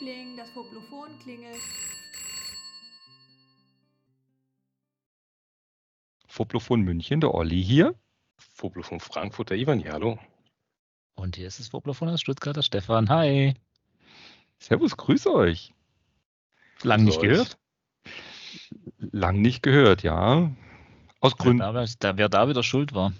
[0.00, 1.60] Liebling, das Foblophon klingelt.
[6.26, 7.94] Foblophon München, der Olli hier.
[8.38, 10.18] Foblophon Frankfurt, der Ivan hier, hallo.
[11.14, 13.08] Und hier ist das Foblophon aus Stuttgart, der Stefan.
[13.10, 13.54] Hi.
[14.58, 15.74] Servus, grüße euch.
[16.82, 17.58] Lang nicht gehört?
[18.98, 20.50] Lang nicht gehört, ja.
[21.20, 21.58] Aus Gründen.
[21.58, 23.12] Da, wer, da, wer da wieder schuld war.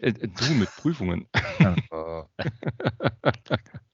[0.00, 1.28] Äh, du mit Prüfungen.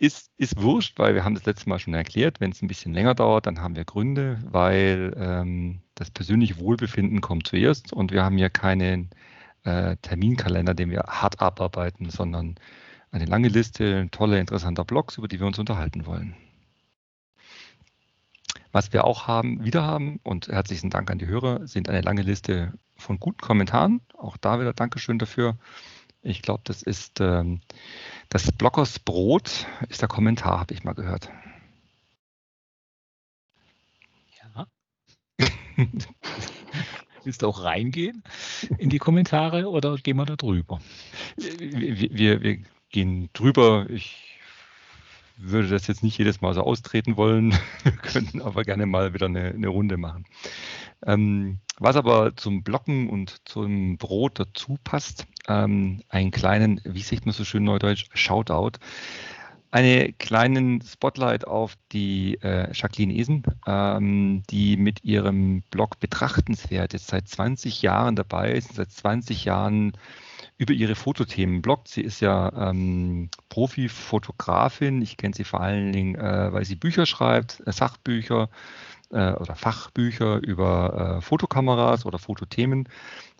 [0.00, 2.94] ist, ist wurscht, weil wir haben das letzte Mal schon erklärt, wenn es ein bisschen
[2.94, 8.24] länger dauert, dann haben wir Gründe, weil ähm, das persönliche Wohlbefinden kommt zuerst und wir
[8.24, 9.10] haben ja keinen
[9.64, 12.54] äh, Terminkalender, den wir hart abarbeiten, sondern
[13.10, 16.34] eine lange Liste toller, interessanter Blogs, über die wir uns unterhalten wollen.
[18.72, 22.22] Was wir auch haben, wieder haben, und herzlichen Dank an die Hörer, sind eine lange
[22.22, 24.00] Liste von guten Kommentaren.
[24.16, 25.58] Auch da wieder Dankeschön dafür.
[26.22, 27.60] Ich glaube, das ist ähm,
[28.30, 31.30] das Blockers Brot, ist der Kommentar, habe ich mal gehört.
[34.38, 34.66] Ja.
[37.24, 38.22] Willst du auch reingehen
[38.78, 40.80] in die Kommentare oder gehen wir da drüber?
[41.36, 42.58] Wir, wir, wir
[42.90, 43.86] gehen drüber.
[43.90, 44.38] Ich
[45.36, 47.52] würde das jetzt nicht jedes Mal so austreten wollen.
[47.82, 50.26] Wir könnten aber gerne mal wieder eine, eine Runde machen.
[51.06, 57.26] Ähm, was aber zum Blocken und zum Brot dazu passt, ähm, einen kleinen, wie sagt
[57.26, 58.78] man so schön neudeutsch, Shoutout.
[59.72, 67.06] Einen kleinen Spotlight auf die äh, Jacqueline Esen, ähm, die mit ihrem Blog Betrachtenswert jetzt
[67.06, 69.92] seit 20 Jahren dabei ist, seit 20 Jahren
[70.58, 71.88] über ihre Fotothemen bloggt.
[71.88, 75.02] Sie ist ja ähm, Profi-Fotografin.
[75.02, 78.50] Ich kenne sie vor allen Dingen, äh, weil sie Bücher schreibt, äh, Sachbücher
[79.10, 82.88] äh, oder Fachbücher über äh, Fotokameras oder Fotothemen.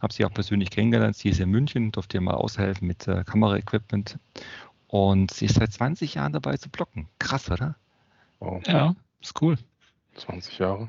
[0.00, 1.16] Habe sie auch persönlich kennengelernt.
[1.16, 4.18] Sie ist in München, durfte ihr mal aushelfen mit äh, Kameraequipment.
[4.86, 7.08] Und sie ist seit 20 Jahren dabei zu blocken.
[7.18, 7.76] Krass, oder?
[8.38, 8.62] Wow.
[8.66, 9.56] Ja, ist cool.
[10.14, 10.88] 20 Jahre.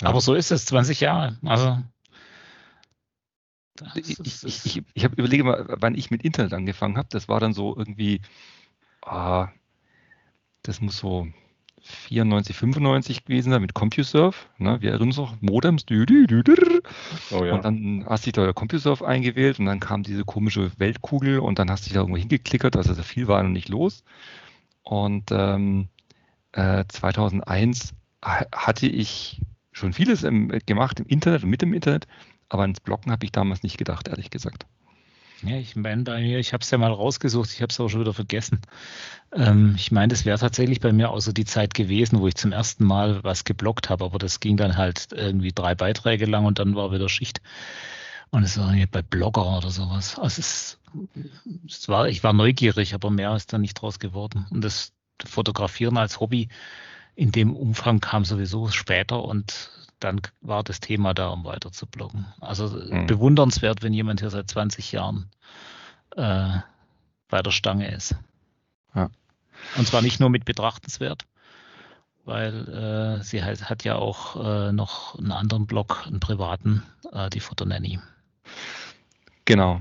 [0.00, 1.36] Aber so ist es, 20 Jahre.
[1.44, 1.78] Also
[3.94, 7.08] ich, ich, ich, ich habe überlege mal, wann ich mit Internet angefangen habe.
[7.10, 8.20] Das war dann so irgendwie,
[9.02, 9.48] ah,
[10.62, 11.28] das muss so
[11.88, 14.36] 94, 95 gewesen sein mit CompuServe.
[14.58, 14.80] Ne?
[14.80, 15.86] Wir erinnern uns noch, Modems.
[15.86, 16.42] Dü, dü, dü,
[17.30, 17.54] oh, ja.
[17.54, 21.70] Und dann hast du da CompuServe eingewählt und dann kam diese komische Weltkugel und dann
[21.70, 24.04] hast du dich da irgendwo hingeklickert, also so viel war noch nicht los.
[24.82, 25.88] Und ähm,
[26.52, 29.40] äh, 2001 hatte ich
[29.72, 32.06] schon vieles im, gemacht im Internet und mit dem Internet,
[32.48, 34.66] aber ans Blocken habe ich damals nicht gedacht, ehrlich gesagt.
[35.42, 37.88] Ja, ich meine bei mir, ich habe es ja mal rausgesucht, ich habe es auch
[37.88, 38.60] schon wieder vergessen.
[39.32, 42.34] Ähm, ich meine, das wäre tatsächlich bei mir auch so die Zeit gewesen, wo ich
[42.34, 46.44] zum ersten Mal was geblockt habe, aber das ging dann halt irgendwie drei Beiträge lang
[46.44, 47.40] und dann war wieder Schicht.
[48.30, 50.18] Und es war bei Blogger oder sowas.
[50.18, 50.78] Also es,
[51.66, 54.46] es war, ich war neugierig, aber mehr ist da nicht draus geworden.
[54.50, 54.92] Und das
[55.24, 56.48] Fotografieren als Hobby
[57.14, 59.70] in dem Umfang kam sowieso später und
[60.00, 62.26] dann war das Thema da, um weiter zu bloggen.
[62.40, 63.06] Also mhm.
[63.06, 65.30] bewundernswert, wenn jemand hier seit 20 Jahren
[66.16, 66.58] äh,
[67.28, 68.16] bei der Stange ist.
[68.94, 69.10] Ja.
[69.76, 71.26] Und zwar nicht nur mit betrachtenswert,
[72.24, 76.82] weil äh, sie halt, hat ja auch äh, noch einen anderen Blog, einen privaten,
[77.12, 77.98] äh, die Fotonanny.
[79.44, 79.80] Genau.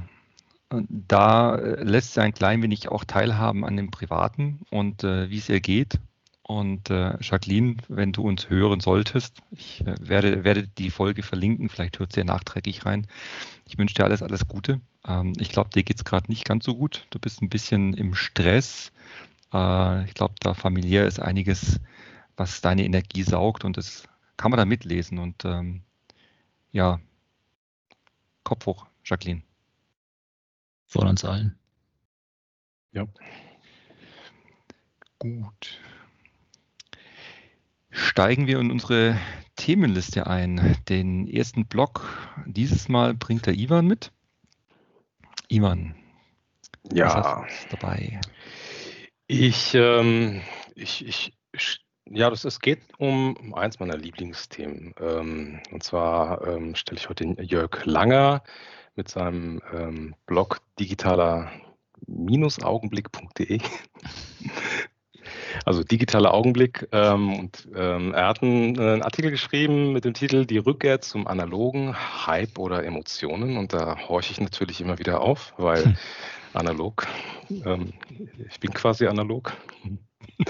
[0.69, 5.49] Da äh, lässt sie ein klein wenig auch teilhaben an dem Privaten und wie es
[5.49, 5.99] ihr geht.
[6.47, 11.67] Und äh, Jacqueline, wenn du uns hören solltest, ich äh, werde, werde die Folge verlinken,
[11.67, 13.05] vielleicht hört sie ja nachträglich rein.
[13.65, 14.79] Ich wünsche dir alles, alles Gute.
[15.05, 17.05] Ähm, ich glaube, dir geht es gerade nicht ganz so gut.
[17.09, 18.93] Du bist ein bisschen im Stress.
[19.53, 21.81] Äh, ich glaube, da familiär ist einiges,
[22.37, 24.07] was deine Energie saugt und das
[24.37, 25.17] kann man da mitlesen.
[25.17, 25.81] Und ähm,
[26.71, 27.01] ja,
[28.45, 29.43] Kopf hoch, Jacqueline.
[30.85, 31.59] Von uns allen.
[32.93, 33.05] Ja.
[35.19, 35.77] Gut
[37.97, 39.19] steigen wir in unsere
[39.55, 40.77] Themenliste ein.
[40.87, 42.07] Den ersten Block
[42.45, 44.11] dieses Mal bringt der Ivan mit.
[45.49, 45.95] Ivan,
[46.91, 47.47] ja.
[47.69, 48.19] dabei?
[49.27, 50.41] Ich, ähm,
[50.75, 51.33] ich, ich,
[52.05, 54.93] ja, das, es geht um eins meiner Lieblingsthemen.
[54.99, 58.43] Ähm, und zwar ähm, stelle ich heute den Jörg Langer
[58.95, 63.59] mit seinem ähm, Blog digitaler-augenblick.de
[65.65, 66.87] also digitaler Augenblick.
[66.91, 71.27] Ähm, und ähm, er hat einen, einen, Artikel geschrieben mit dem Titel Die Rückkehr zum
[71.27, 71.95] analogen
[72.25, 73.57] Hype oder Emotionen.
[73.57, 75.97] Und da horche ich natürlich immer wieder auf, weil hm.
[76.53, 77.07] analog,
[77.49, 77.93] ähm,
[78.49, 79.53] ich bin quasi analog.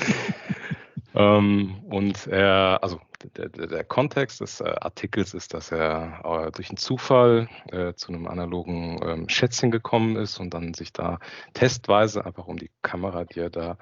[1.18, 6.70] Ähm, und er, also der, der, Kontext des äh, Artikels ist, dass er äh, durch
[6.70, 11.20] einen Zufall äh, zu einem analogen ähm, Schätzchen gekommen ist und dann sich da
[11.54, 13.78] testweise einfach um die Kamera, die er da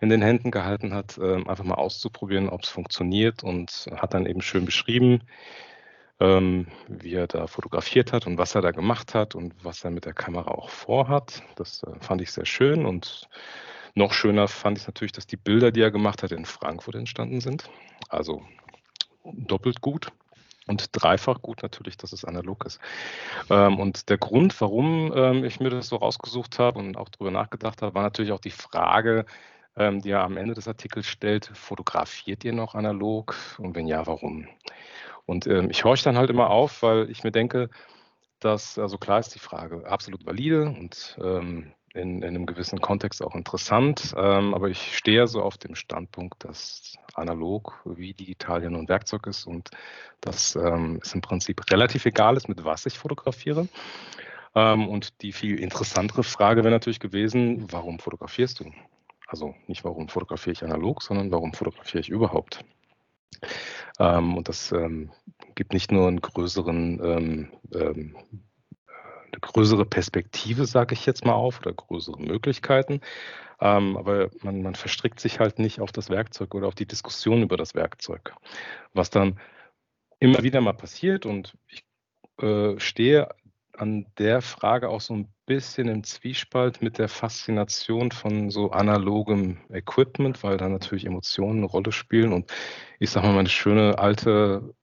[0.00, 4.26] in den Händen gehalten hat, ähm, einfach mal auszuprobieren, ob es funktioniert und hat dann
[4.26, 5.22] eben schön beschrieben,
[6.18, 9.90] ähm, wie er da fotografiert hat und was er da gemacht hat und was er
[9.90, 11.42] mit der Kamera auch vorhat.
[11.56, 13.28] Das äh, fand ich sehr schön und
[13.94, 17.40] noch schöner fand ich natürlich, dass die Bilder, die er gemacht hat, in Frankfurt entstanden
[17.40, 17.70] sind.
[18.08, 18.42] Also
[19.24, 20.12] doppelt gut
[20.66, 22.80] und dreifach gut natürlich, dass es analog ist.
[23.50, 27.30] Ähm, und der Grund, warum ähm, ich mir das so rausgesucht habe und auch darüber
[27.30, 29.26] nachgedacht habe, war natürlich auch die Frage,
[29.76, 34.06] ähm, die er am Ende des Artikels stellt, fotografiert ihr noch analog und wenn ja,
[34.06, 34.48] warum?
[35.26, 37.70] Und ich horche dann halt immer auf, weil ich mir denke,
[38.40, 41.16] dass, also klar ist die Frage absolut valide und
[41.94, 44.14] in, in, einem gewissen Kontext auch interessant.
[44.16, 48.88] Ähm, aber ich stehe so auf dem Standpunkt, dass analog wie digital ja nur ein
[48.88, 49.70] Werkzeug ist und
[50.20, 53.68] dass ähm, es im Prinzip relativ egal ist, mit was ich fotografiere.
[54.54, 58.72] Ähm, und die viel interessantere Frage wäre natürlich gewesen, warum fotografierst du?
[59.26, 62.64] Also nicht warum fotografiere ich analog, sondern warum fotografiere ich überhaupt?
[63.98, 65.12] Ähm, und das ähm,
[65.54, 68.16] gibt nicht nur einen größeren ähm,
[69.32, 73.00] eine größere Perspektive, sage ich jetzt mal auf, oder größere Möglichkeiten.
[73.60, 77.42] Ähm, aber man, man verstrickt sich halt nicht auf das Werkzeug oder auf die Diskussion
[77.42, 78.34] über das Werkzeug.
[78.94, 79.38] Was dann
[80.18, 81.84] immer wieder mal passiert und ich
[82.42, 83.28] äh, stehe
[83.76, 89.58] an der Frage auch so ein bisschen im Zwiespalt mit der Faszination von so analogem
[89.70, 92.32] Equipment, weil da natürlich Emotionen eine Rolle spielen.
[92.32, 92.52] Und
[92.98, 94.74] ich sage mal, meine schöne alte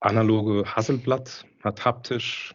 [0.00, 2.54] analoge Hasselblatt hat haptisch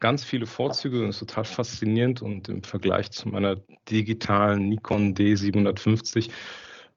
[0.00, 2.22] ganz viele Vorzüge und ist total faszinierend.
[2.22, 3.56] Und im Vergleich zu meiner
[3.88, 6.30] digitalen Nikon D750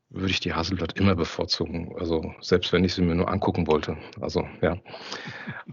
[0.09, 1.95] würde ich die Hasselblatt immer bevorzugen.
[1.98, 3.98] Also selbst wenn ich sie mir nur angucken wollte.
[4.19, 4.77] Also ja.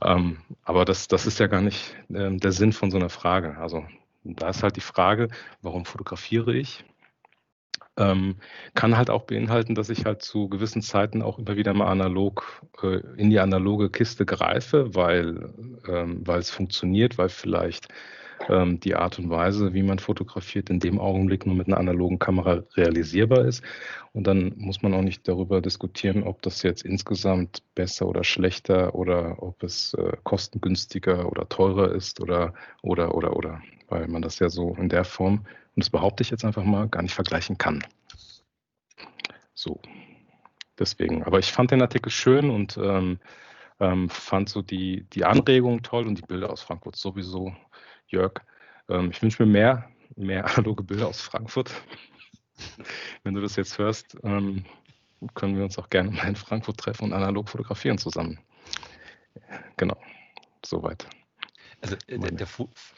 [0.03, 3.59] ähm, aber das, das ist ja gar nicht äh, der Sinn von so einer Frage.
[3.59, 3.85] Also
[4.25, 5.29] da ist halt die Frage,
[5.63, 6.85] warum fotografiere ich?
[7.99, 8.37] Ähm,
[8.75, 12.63] kann halt auch beinhalten, dass ich halt zu gewissen Zeiten auch immer wieder mal analog
[12.83, 15.53] äh, in die analoge Kiste greife, weil
[15.89, 17.89] ähm, weil es funktioniert, weil vielleicht
[18.49, 22.19] ähm, die Art und Weise, wie man fotografiert, in dem Augenblick nur mit einer analogen
[22.19, 23.63] Kamera realisierbar ist.
[24.13, 28.95] Und dann muss man auch nicht darüber diskutieren, ob das jetzt insgesamt besser oder schlechter
[28.95, 34.39] oder ob es äh, kostengünstiger oder teurer ist oder oder oder oder, weil man das
[34.39, 35.45] ja so in der Form
[35.79, 37.85] und das behaupte ich jetzt einfach mal, gar nicht vergleichen kann.
[39.55, 39.81] So,
[40.77, 41.23] deswegen.
[41.23, 43.21] Aber ich fand den Artikel schön und ähm,
[43.79, 47.55] ähm, fand so die, die Anregung toll und die Bilder aus Frankfurt sowieso,
[48.09, 48.41] Jörg.
[48.89, 51.73] Ähm, ich wünsche mir mehr, mehr analoge Bilder aus Frankfurt.
[53.23, 54.65] Wenn du das jetzt hörst, ähm,
[55.35, 58.39] können wir uns auch gerne mal in Frankfurt treffen und analog fotografieren zusammen.
[59.77, 59.97] Genau,
[60.65, 61.07] soweit.
[61.81, 62.49] Also äh, der, der,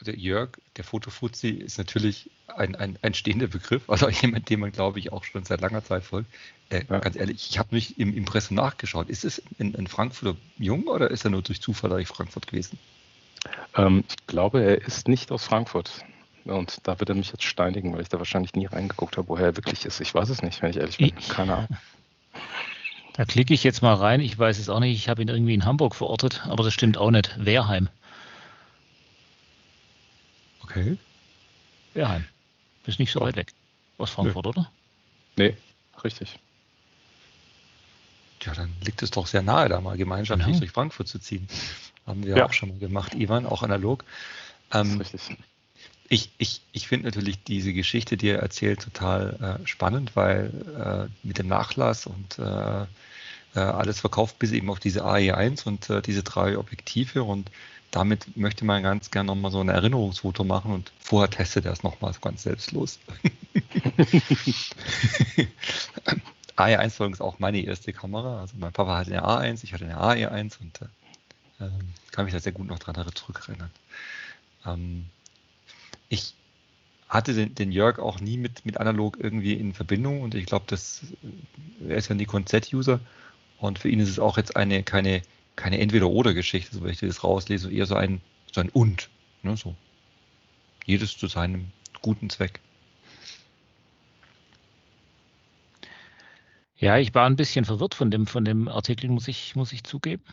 [0.01, 4.71] der, Jörg, der Fotofuzzi ist natürlich ein, ein, ein stehender Begriff, also jemand, dem man,
[4.71, 6.31] glaube ich, auch schon seit langer Zeit folgt.
[6.69, 6.99] Äh, ja.
[6.99, 9.09] Ganz ehrlich, ich habe nicht im Impressum nachgeschaut.
[9.09, 12.79] Ist es ein, ein, Frankfurter Jung oder ist er nur durch Zufall durch Frankfurt gewesen?
[13.75, 16.05] Ähm, ich glaube, er ist nicht aus Frankfurt.
[16.45, 19.47] Und da wird er mich jetzt steinigen, weil ich da wahrscheinlich nie reingeguckt habe, woher
[19.47, 20.01] er wirklich ist.
[20.01, 21.13] Ich weiß es nicht, wenn ich ehrlich bin.
[21.29, 21.67] Keine Ahnung.
[23.13, 24.21] Da klicke ich jetzt mal rein.
[24.21, 24.95] Ich weiß es auch nicht.
[24.95, 27.35] Ich habe ihn irgendwie in Hamburg verortet, aber das stimmt auch nicht.
[27.37, 27.89] Wehrheim.
[30.63, 30.97] Okay.
[31.93, 32.25] Wehrheim.
[32.85, 33.51] Ist nicht so weit weg.
[33.97, 34.49] Aus Frankfurt, Nö.
[34.49, 34.71] oder?
[35.35, 35.57] Nee,
[36.05, 36.39] richtig.
[38.43, 40.59] Ja, dann liegt es doch sehr nahe, da mal gemeinschaftlich genau.
[40.59, 41.47] durch Frankfurt zu ziehen.
[42.05, 42.45] Haben wir ja.
[42.45, 44.03] auch schon mal gemacht, Ivan, auch analog.
[44.73, 45.21] Ähm, richtig.
[46.09, 51.07] Ich, ich, ich finde natürlich diese Geschichte, die er erzählt, total äh, spannend, weil äh,
[51.25, 52.85] mit dem Nachlass und äh,
[53.55, 57.49] äh alles verkauft bis eben auf diese AE1 und äh, diese drei Objektive und
[57.91, 61.83] damit möchte man ganz gerne nochmal so ein Erinnerungsfoto machen und vorher testet er es
[61.83, 62.99] nochmal ganz selbstlos.
[66.61, 68.41] AE1 ist übrigens auch meine erste Kamera.
[68.41, 70.79] Also mein Papa hatte eine A1, ich hatte eine AE1 und
[71.61, 71.69] äh,
[72.11, 73.71] kann mich da sehr gut noch dran zurückerinnern.
[74.65, 75.05] Ähm,
[76.09, 76.33] ich
[77.07, 80.65] hatte den, den, Jörg auch nie mit, mit analog irgendwie in Verbindung und ich glaube,
[80.69, 82.99] er ist ja Nikon Z-User
[83.59, 85.21] und für ihn ist es auch jetzt eine keine
[85.55, 89.09] keine Entweder-Oder-Geschichte, so wenn ich das rauslese, eher so ein, so ein Und.
[89.43, 89.75] Ne, so.
[90.85, 92.59] Jedes zu seinem guten Zweck.
[96.77, 99.83] Ja, ich war ein bisschen verwirrt von dem, von dem Artikel, muss ich, muss ich
[99.83, 100.23] zugeben.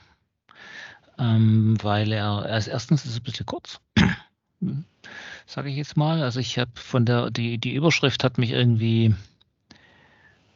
[1.19, 3.81] Ähm, weil er, ist erstens ist ein bisschen kurz,
[5.47, 6.23] sage ich jetzt mal.
[6.23, 9.15] Also ich habe von der, die, die Überschrift hat mich irgendwie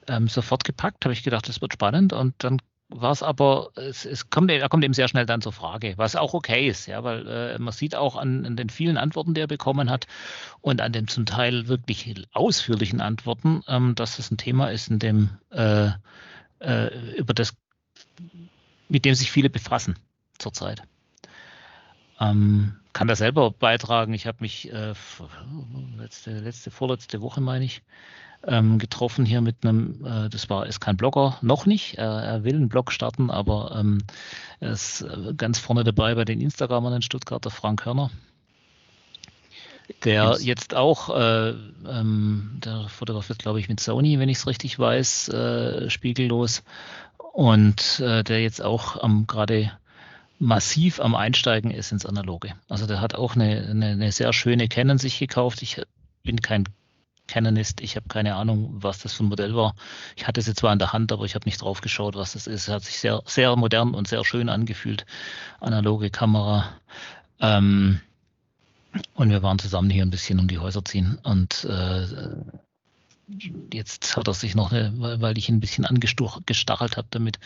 [0.06, 2.12] ähm, sofort gepackt, habe ich gedacht, das wird spannend.
[2.12, 5.52] Und dann war es aber, es, es kommt, er kommt eben sehr schnell dann zur
[5.52, 8.98] Frage, was auch okay ist, ja, weil äh, man sieht auch an, an, den vielen
[8.98, 10.06] Antworten, die er bekommen hat
[10.60, 14.98] und an den zum Teil wirklich ausführlichen Antworten, ähm, dass es ein Thema ist, in
[14.98, 15.90] dem äh,
[16.60, 17.54] äh, über das,
[18.88, 19.96] mit dem sich viele befassen
[20.42, 20.82] zurzeit.
[22.20, 24.12] Ähm, kann da selber beitragen.
[24.12, 24.92] Ich habe mich äh,
[25.96, 27.82] letzte, letzte, vorletzte Woche, meine ich,
[28.46, 31.98] ähm, getroffen hier mit einem, äh, das war, ist kein Blogger, noch nicht.
[31.98, 33.98] Äh, er will einen Blog starten, aber ähm,
[34.60, 38.10] er ist äh, ganz vorne dabei bei den Instagramern in Stuttgart, der Frank Hörner.
[40.04, 44.78] Der jetzt auch, äh, ähm, der fotografiert, glaube ich, mit Sony, wenn ich es richtig
[44.78, 46.62] weiß, äh, spiegellos.
[47.32, 49.72] Und der jetzt auch am gerade
[50.42, 52.54] massiv am Einsteigen ist ins Analoge.
[52.68, 55.62] Also der hat auch eine, eine, eine sehr schöne Canon sich gekauft.
[55.62, 55.80] Ich
[56.24, 56.64] bin kein
[57.28, 57.80] Canonist.
[57.80, 59.76] Ich habe keine Ahnung, was das für ein Modell war.
[60.16, 62.48] Ich hatte sie zwar in der Hand, aber ich habe nicht drauf geschaut, was das
[62.48, 62.62] ist.
[62.62, 65.06] Es hat sich sehr, sehr modern und sehr schön angefühlt.
[65.60, 66.72] Analoge Kamera.
[67.38, 68.00] Ähm,
[69.14, 71.20] und wir waren zusammen hier ein bisschen um die Häuser ziehen.
[71.22, 72.04] Und äh,
[73.72, 77.38] jetzt hat er sich noch eine, weil ich ihn ein bisschen angestachelt habe damit,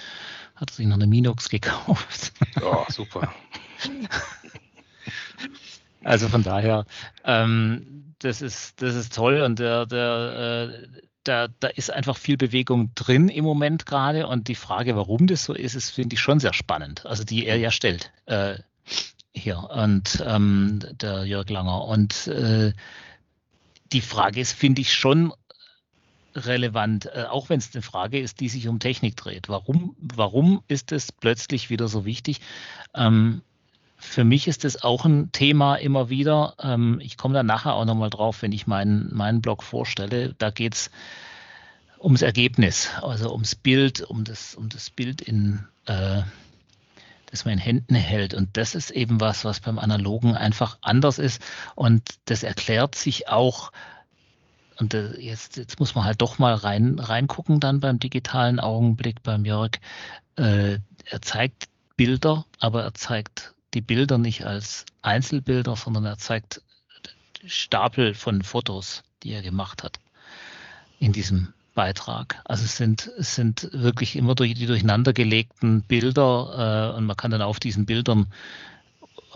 [0.55, 2.33] hat er sich noch eine Minox gekauft.
[2.57, 3.33] Ja, oh, super.
[6.05, 6.87] also von daher,
[7.25, 10.89] ähm, das ist, das ist toll und der, der, äh,
[11.25, 15.45] da, da ist einfach viel Bewegung drin im Moment gerade und die Frage, warum das
[15.45, 17.05] so ist, ist, finde ich schon sehr spannend.
[17.05, 18.57] Also die er ja stellt äh,
[19.33, 21.85] hier und ähm, der Jörg Langer.
[21.85, 22.73] Und äh,
[23.93, 25.33] die Frage ist, finde ich schon
[26.37, 29.49] relevant, äh, auch wenn es eine Frage ist, die sich um Technik dreht.
[29.49, 32.41] Warum, warum ist es plötzlich wieder so wichtig?
[32.95, 33.43] Ähm,
[33.97, 36.55] für mich ist es auch ein Thema immer wieder.
[36.61, 40.35] Ähm, ich komme da nachher auch nochmal drauf, wenn ich meinen, meinen Blog vorstelle.
[40.39, 40.91] Da geht es
[41.99, 46.23] ums Ergebnis, also ums Bild, um das, um das Bild in äh,
[47.31, 48.35] das man in Händen hält.
[48.35, 51.43] Und das ist eben was, was beim Analogen einfach anders ist.
[51.75, 53.73] Und das erklärt sich auch
[54.79, 59.23] und äh, jetzt, jetzt muss man halt doch mal rein, reingucken dann beim digitalen Augenblick
[59.23, 59.73] beim Jörg.
[60.37, 66.63] Äh, er zeigt Bilder, aber er zeigt die Bilder nicht als Einzelbilder, sondern er zeigt
[67.47, 69.99] Stapel von Fotos, die er gemacht hat
[70.99, 72.41] in diesem Beitrag.
[72.45, 77.31] Also es sind, es sind wirklich immer durch die durcheinandergelegten Bilder äh, und man kann
[77.31, 78.27] dann auf diesen Bildern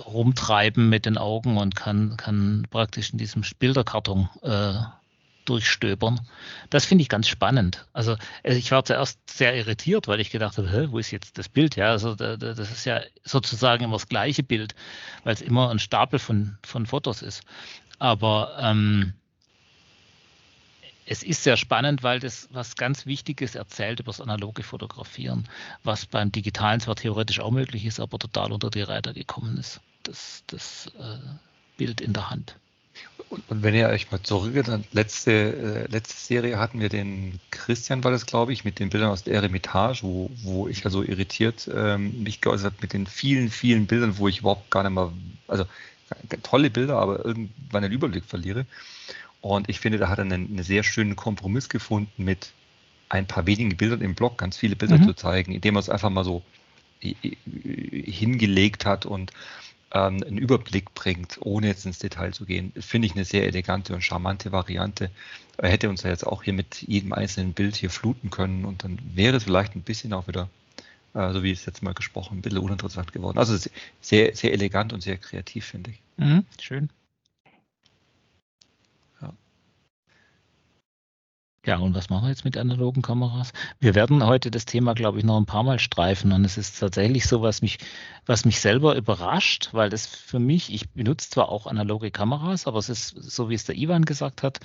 [0.06, 4.75] rumtreiben mit den Augen und kann, kann praktisch in diesem Bilderkarton äh,
[5.44, 6.20] durchstöbern.
[6.68, 7.87] Das finde ich ganz spannend.
[7.92, 11.49] Also äh, ich war zuerst sehr irritiert, weil ich gedacht habe, wo ist jetzt das
[11.49, 11.76] Bild?
[11.76, 14.75] Ja, also das ist ja sozusagen immer das gleiche Bild,
[15.25, 17.42] weil es immer ein Stapel von, von Fotos ist.
[17.99, 19.14] Aber ähm,
[21.06, 25.49] es ist sehr spannend, weil das was ganz Wichtiges erzählt über das analoge Fotografieren,
[25.82, 29.80] was beim Digitalen zwar theoretisch auch möglich ist, aber total unter die Räder gekommen ist.
[30.04, 31.18] Das, das äh,
[31.76, 32.56] Bild in der Hand.
[33.31, 38.03] Und, und, wenn ihr euch mal zurückgeht, letzte, äh, letzte Serie hatten wir den Christian,
[38.03, 41.03] war das glaube ich, mit den Bildern aus der Eremitage, wo, wo ich ja so
[41.03, 44.93] irritiert ähm, mich geäußert habe mit den vielen, vielen Bildern, wo ich überhaupt gar nicht
[44.93, 45.13] mehr,
[45.47, 45.65] also
[46.43, 48.67] tolle Bilder, aber irgendwann den Überblick verliere.
[49.41, 52.53] Und ich finde, da hat er einen, einen sehr schönen Kompromiss gefunden mit
[53.09, 55.05] ein paar wenigen Bildern im Blog, ganz viele Bilder mhm.
[55.05, 56.43] zu zeigen, indem er es einfach mal so
[57.01, 59.33] hingelegt hat und
[59.92, 63.94] ähm, einen Überblick bringt, ohne jetzt ins Detail zu gehen, finde ich eine sehr elegante
[63.94, 65.11] und charmante Variante.
[65.59, 68.85] Er hätte uns ja jetzt auch hier mit jedem einzelnen Bild hier fluten können und
[68.85, 70.49] dann wäre es vielleicht ein bisschen auch wieder,
[71.14, 73.38] äh, so wie es jetzt mal gesprochen, ein bisschen uninteressant geworden.
[73.38, 73.56] Also
[74.00, 76.00] sehr, sehr elegant und sehr kreativ, finde ich.
[76.16, 76.90] Mhm, schön.
[81.67, 83.52] Ja, und was machen wir jetzt mit analogen Kameras?
[83.81, 86.33] Wir werden heute das Thema, glaube ich, noch ein paar Mal streifen.
[86.33, 87.76] Und es ist tatsächlich so, was mich,
[88.25, 92.79] was mich selber überrascht, weil das für mich, ich benutze zwar auch analoge Kameras, aber
[92.79, 94.61] es ist, so wie es der Ivan gesagt hat,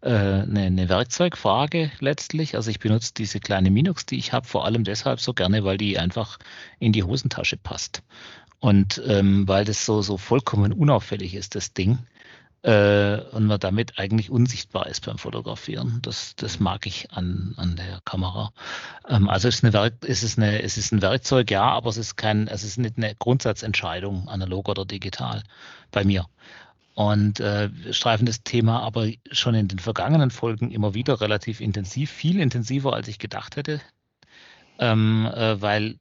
[0.00, 2.56] äh, eine, eine Werkzeugfrage letztlich.
[2.56, 5.78] Also ich benutze diese kleine Minox, die ich habe, vor allem deshalb so gerne, weil
[5.78, 6.38] die einfach
[6.80, 8.02] in die Hosentasche passt.
[8.58, 11.98] Und ähm, weil das so, so vollkommen unauffällig ist, das Ding
[12.62, 16.00] äh, und man damit eigentlich unsichtbar ist beim Fotografieren.
[16.02, 18.52] Das, das mag ich an, an der Kamera.
[19.08, 22.16] Ähm, also es ist, eine Werk, es, ist es ein Werkzeug, ja, aber es ist
[22.16, 25.42] kein, es ist nicht eine Grundsatzentscheidung, analog oder digital,
[25.90, 26.26] bei mir.
[26.94, 31.60] Und äh, wir streifen das Thema aber schon in den vergangenen Folgen immer wieder relativ
[31.60, 33.80] intensiv, viel intensiver, als ich gedacht hätte,
[34.78, 35.98] ähm, äh, weil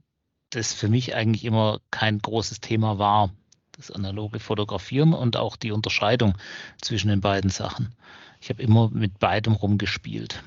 [0.50, 3.30] das für mich eigentlich immer kein großes Thema war
[3.79, 6.38] das analoge Fotografieren und auch die Unterscheidung
[6.81, 7.95] zwischen den beiden Sachen.
[8.41, 10.43] Ich habe immer mit beidem rumgespielt.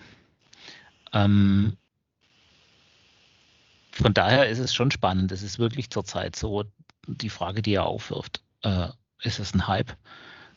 [1.14, 1.78] Ähm,
[3.90, 5.32] von daher ist es schon spannend.
[5.32, 6.64] Es ist wirklich zurzeit so
[7.06, 8.42] die Frage, die er aufwirft.
[8.62, 8.88] Äh,
[9.22, 9.96] ist es ein Hype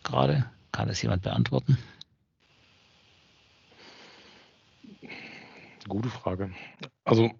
[0.03, 0.49] gerade?
[0.73, 1.77] Kann es jemand beantworten?
[5.87, 6.51] Gute Frage.
[7.05, 7.31] Also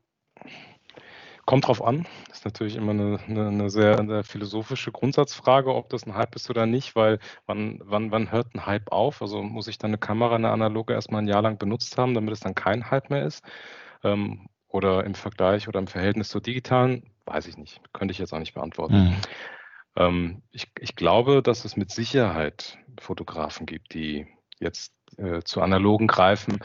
[1.45, 2.05] kommt drauf an.
[2.27, 6.35] Das ist natürlich immer eine, eine, eine sehr, eine philosophische Grundsatzfrage, ob das ein Hype
[6.35, 9.21] ist oder nicht, weil wann, wann, wann hört ein Hype auf?
[9.21, 12.33] Also muss ich dann eine Kamera, eine analoge erstmal ein Jahr lang benutzt haben, damit
[12.33, 13.43] es dann kein Hype mehr ist?
[14.03, 17.09] Ähm, oder im Vergleich oder im Verhältnis zur digitalen?
[17.25, 17.81] Weiß ich nicht.
[17.93, 18.95] Könnte ich jetzt auch nicht beantworten.
[18.95, 19.15] Mhm.
[19.95, 24.27] Ähm, ich, ich glaube, dass es mit Sicherheit Fotografen gibt, die
[24.59, 26.59] jetzt äh, zu analogen greifen,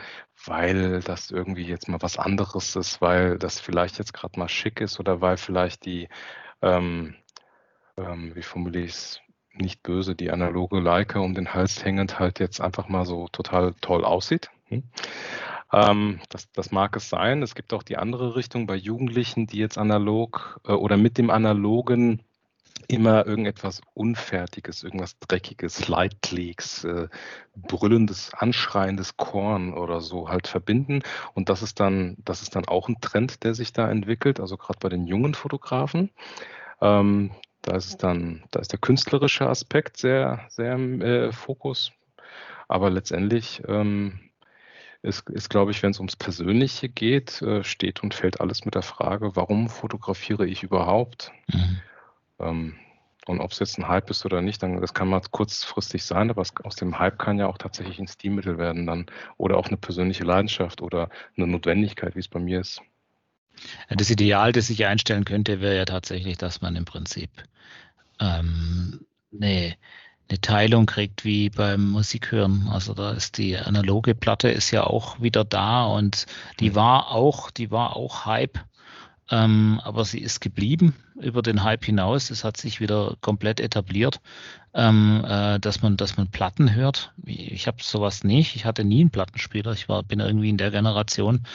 [0.46, 4.80] weil das irgendwie jetzt mal was anderes ist, weil das vielleicht jetzt gerade mal schick
[4.80, 6.08] ist oder weil vielleicht die,
[6.62, 7.14] ähm,
[7.96, 9.20] ähm, wie formuliere ich es,
[9.52, 13.74] nicht böse, die analoge Leica um den Hals hängend halt jetzt einfach mal so total
[13.80, 14.50] toll aussieht.
[14.66, 14.84] Hm?
[15.72, 17.42] Ähm, das, das mag es sein.
[17.42, 21.30] Es gibt auch die andere Richtung bei Jugendlichen, die jetzt analog äh, oder mit dem
[21.30, 22.22] analogen
[22.90, 27.08] immer irgendetwas Unfertiges, irgendwas Dreckiges, Leitklicks, äh,
[27.54, 31.02] brüllendes, anschreiendes Korn oder so halt verbinden.
[31.34, 34.56] Und das ist dann, das ist dann auch ein Trend, der sich da entwickelt, also
[34.56, 36.10] gerade bei den jungen Fotografen.
[36.80, 37.30] Ähm,
[37.62, 41.92] da ist es dann, da ist der künstlerische Aspekt sehr, sehr im äh, Fokus.
[42.68, 44.18] Aber letztendlich ähm,
[45.02, 48.74] ist, ist, glaube ich, wenn es ums Persönliche geht, äh, steht und fällt alles mit
[48.74, 51.32] der Frage, warum fotografiere ich überhaupt?
[51.52, 51.80] Mhm.
[52.40, 52.74] Ähm,
[53.26, 56.30] und ob es jetzt ein Hype ist oder nicht, dann das kann mal kurzfristig sein,
[56.30, 59.68] aber es, aus dem Hype kann ja auch tatsächlich ein Stilmittel werden dann oder auch
[59.68, 62.80] eine persönliche Leidenschaft oder eine Notwendigkeit, wie es bei mir ist.
[63.88, 67.30] Das Ideal, das ich einstellen könnte, wäre ja tatsächlich, dass man im Prinzip
[68.20, 69.76] ähm, eine,
[70.28, 72.68] eine Teilung kriegt wie beim Musikhören.
[72.70, 76.26] Also da ist die analoge Platte ist ja auch wieder da und
[76.58, 76.74] die mhm.
[76.76, 78.58] war auch, die war auch Hype
[79.30, 82.30] ähm, aber sie ist geblieben über den Hype hinaus.
[82.30, 84.20] Es hat sich wieder komplett etabliert,
[84.74, 87.12] ähm, äh, dass man, dass man Platten hört.
[87.24, 88.56] Ich habe sowas nicht.
[88.56, 89.72] Ich hatte nie einen Plattenspieler.
[89.72, 91.46] Ich war, bin irgendwie in der Generation,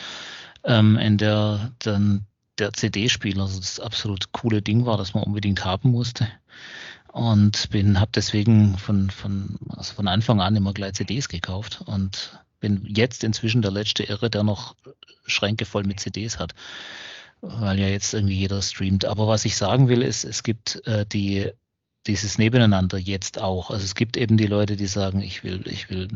[0.64, 2.26] ähm, in der dann
[2.60, 6.30] der CD-Spieler also das absolut coole Ding war, das man unbedingt haben musste.
[7.12, 12.40] Und bin, habe deswegen von, von, also von Anfang an immer gleich CDs gekauft und
[12.62, 14.76] bin jetzt inzwischen der letzte Irre, der noch
[15.26, 16.54] Schränke voll mit CDs hat
[17.47, 19.05] weil ja jetzt irgendwie jeder streamt.
[19.05, 21.51] Aber was ich sagen will, ist, es gibt äh, die
[22.08, 23.71] dieses Nebeneinander jetzt auch.
[23.71, 26.08] Also es gibt eben die Leute, die sagen, ich will, ich will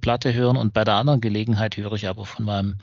[0.00, 2.76] Platte hören und bei der anderen Gelegenheit höre ich aber von meinem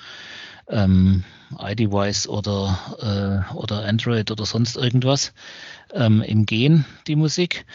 [0.67, 1.24] ähm,
[1.58, 5.34] iDevice oder, äh, oder Android oder sonst irgendwas
[5.93, 7.65] ähm, im Gehen die Musik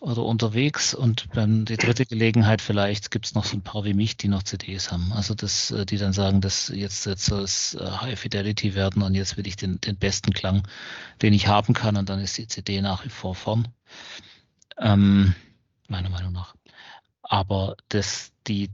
[0.00, 3.94] oder unterwegs und dann die dritte Gelegenheit vielleicht gibt es noch so ein paar wie
[3.94, 5.12] mich, die noch CDs haben.
[5.12, 9.02] Also das, äh, die dann sagen, dass jetzt, jetzt soll es äh, High Fidelity werden
[9.02, 10.66] und jetzt will ich den, den besten Klang,
[11.22, 13.68] den ich haben kann und dann ist die CD nach wie vor vorn.
[14.78, 15.34] Ähm,
[15.88, 16.54] meiner Meinung nach.
[17.22, 18.70] Aber das, die,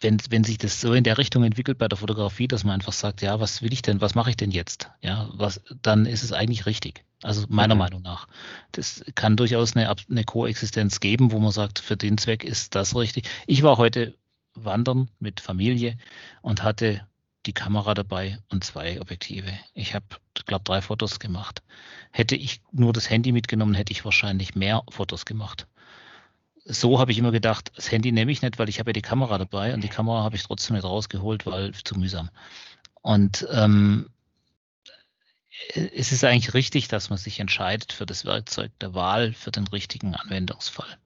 [0.00, 2.92] wenn, wenn sich das so in der Richtung entwickelt bei der Fotografie, dass man einfach
[2.92, 4.90] sagt, ja, was will ich denn, was mache ich denn jetzt?
[5.02, 7.04] Ja, was, dann ist es eigentlich richtig.
[7.22, 7.80] Also meiner mhm.
[7.80, 8.28] Meinung nach.
[8.72, 12.94] Das kann durchaus eine, eine Koexistenz geben, wo man sagt, für den Zweck ist das
[12.94, 13.28] richtig.
[13.46, 14.14] Ich war heute
[14.54, 15.96] wandern mit Familie
[16.42, 17.06] und hatte
[17.46, 19.50] die Kamera dabei und zwei Objektive.
[19.74, 20.06] Ich habe,
[20.46, 21.62] glaube drei Fotos gemacht.
[22.12, 25.66] Hätte ich nur das Handy mitgenommen, hätte ich wahrscheinlich mehr Fotos gemacht.
[26.70, 29.02] So habe ich immer gedacht, das Handy nehme ich nicht, weil ich habe ja die
[29.02, 32.28] Kamera dabei und die Kamera habe ich trotzdem nicht rausgeholt, weil zu mühsam.
[33.00, 34.10] Und ähm,
[35.74, 39.66] es ist eigentlich richtig, dass man sich entscheidet für das Werkzeug der Wahl, für den
[39.66, 40.98] richtigen Anwendungsfall.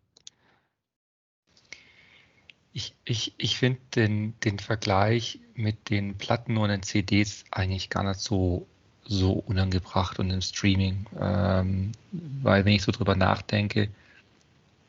[2.73, 8.03] Ich, ich, ich finde den, den Vergleich mit den Platten und den CDs eigentlich gar
[8.03, 8.67] nicht so,
[9.05, 11.07] so unangebracht und im Streaming.
[11.21, 13.91] Ähm, weil wenn ich so drüber nachdenke,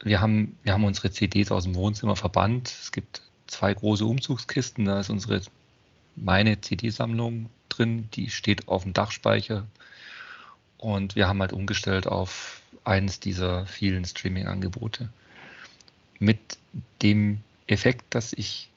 [0.04, 2.68] wir haben, wir haben unsere CDs aus dem Wohnzimmer verbannt.
[2.68, 5.42] Es gibt zwei große Umzugskisten, da ist unsere
[6.16, 9.66] meine CD-Sammlung drin, die steht auf dem Dachspeicher.
[10.78, 15.10] Und wir haben halt umgestellt auf eines dieser vielen Streaming-Angebote.
[16.20, 16.40] Mit
[17.02, 18.70] dem Effekt, dass ich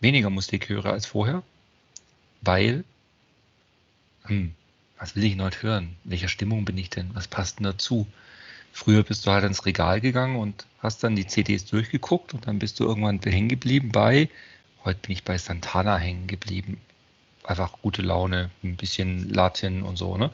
[0.00, 1.42] weniger Musik höre als vorher,
[2.42, 2.84] weil,
[4.24, 4.54] hm,
[4.98, 5.96] was will ich denn heute hören?
[6.04, 7.10] Welcher Stimmung bin ich denn?
[7.14, 8.06] Was passt denn dazu?
[8.76, 12.58] Früher bist du halt ins Regal gegangen und hast dann die CDs durchgeguckt und dann
[12.58, 14.28] bist du irgendwann hängen geblieben bei,
[14.84, 16.80] heute bin ich bei Santana hängen geblieben.
[17.44, 20.32] Einfach gute Laune, ein bisschen Latin und so, ne?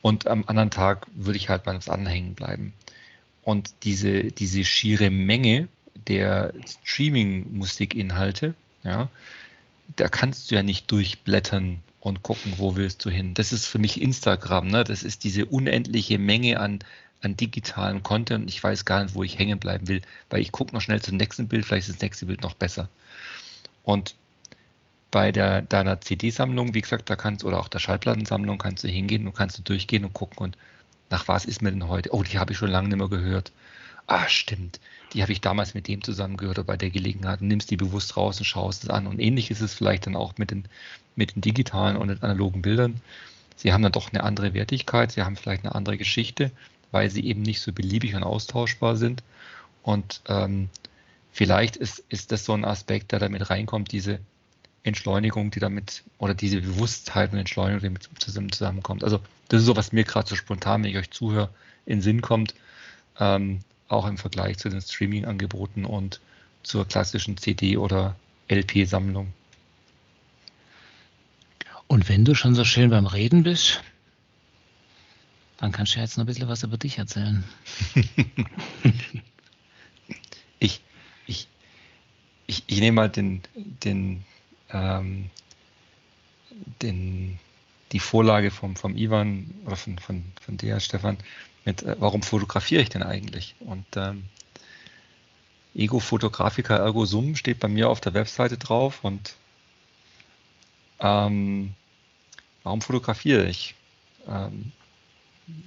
[0.00, 2.72] Und am anderen Tag würde ich halt bei was anderem hängen bleiben.
[3.42, 9.10] Und diese, diese schiere Menge der Streaming-Musikinhalte, ja,
[9.96, 13.34] da kannst du ja nicht durchblättern und gucken, wo willst du hin.
[13.34, 14.84] Das ist für mich Instagram, ne?
[14.84, 16.78] Das ist diese unendliche Menge an,
[17.22, 18.48] an digitalem Content.
[18.48, 21.16] Ich weiß gar nicht, wo ich hängen bleiben will, weil ich gucke noch schnell zum
[21.16, 22.88] nächsten Bild, vielleicht ist das nächste Bild noch besser.
[23.82, 24.14] Und
[25.10, 29.26] bei der, deiner CD-Sammlung, wie gesagt, da kannst oder auch der Schallplattensammlung kannst du hingehen
[29.26, 30.58] und kannst du durchgehen und gucken und
[31.10, 32.14] nach was ist mir denn heute?
[32.14, 33.52] Oh, die habe ich schon lange nicht mehr gehört.
[34.06, 34.80] Ah, stimmt.
[35.12, 37.76] Die habe ich damals mit dem zusammen gehört oder bei der Gelegenheit und nimmst die
[37.76, 39.06] bewusst raus und schaust es an.
[39.06, 40.64] Und ähnlich ist es vielleicht dann auch mit den,
[41.16, 43.00] mit den digitalen und den analogen Bildern.
[43.56, 46.52] Sie haben dann doch eine andere Wertigkeit, sie haben vielleicht eine andere Geschichte,
[46.90, 49.22] weil sie eben nicht so beliebig und austauschbar sind.
[49.82, 50.68] Und ähm,
[51.32, 54.20] vielleicht ist, ist das so ein Aspekt, der damit reinkommt, diese
[54.82, 59.04] Entschleunigung, die damit, oder diese Bewusstheit und Entschleunigung, die mit zusammen zusammenkommt.
[59.04, 61.50] Also das ist so, was mir gerade so spontan, wenn ich euch zuhöre,
[61.86, 62.54] in Sinn kommt,
[63.18, 66.20] ähm, auch im Vergleich zu den Streaming-Angeboten und
[66.62, 68.14] zur klassischen CD- oder
[68.48, 69.32] LP-Sammlung.
[71.86, 73.82] Und wenn du schon so schön beim Reden bist,
[75.58, 77.44] dann kannst du jetzt noch ein bisschen was über dich erzählen.
[80.60, 80.80] ich,
[81.26, 81.48] ich,
[82.46, 84.24] ich, ich nehme mal den, den,
[84.70, 85.30] ähm,
[86.80, 87.38] den,
[87.92, 91.18] die Vorlage vom, vom Ivan oder von, von, von dir, Stefan,
[91.64, 93.56] mit äh, warum fotografiere ich denn eigentlich?
[93.58, 94.24] Und ähm,
[95.74, 99.34] Ego Fotografica Ergo Sum steht bei mir auf der Webseite drauf und
[101.00, 101.74] ähm,
[102.62, 103.74] warum fotografiere ich?
[104.28, 104.72] Ähm,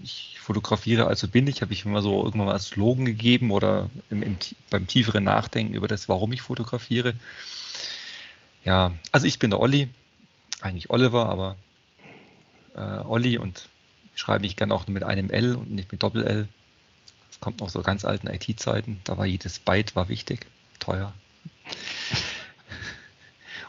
[0.04, 3.90] ich fotografiere also bin ich, habe ich immer so irgendwann mal als Slogan gegeben oder
[4.10, 4.38] im, im,
[4.70, 7.14] beim tieferen Nachdenken über das, warum ich fotografiere.
[8.64, 9.90] Ja, also ich bin der Olli,
[10.62, 11.56] eigentlich Oliver, aber
[12.76, 13.70] äh, Olli und
[14.16, 16.48] schreibe mich gerne auch mit einem L und nicht mit Doppel-L.
[17.30, 20.46] Das kommt noch so ganz alten IT-Zeiten, da war jedes Byte war wichtig,
[20.80, 21.14] teuer.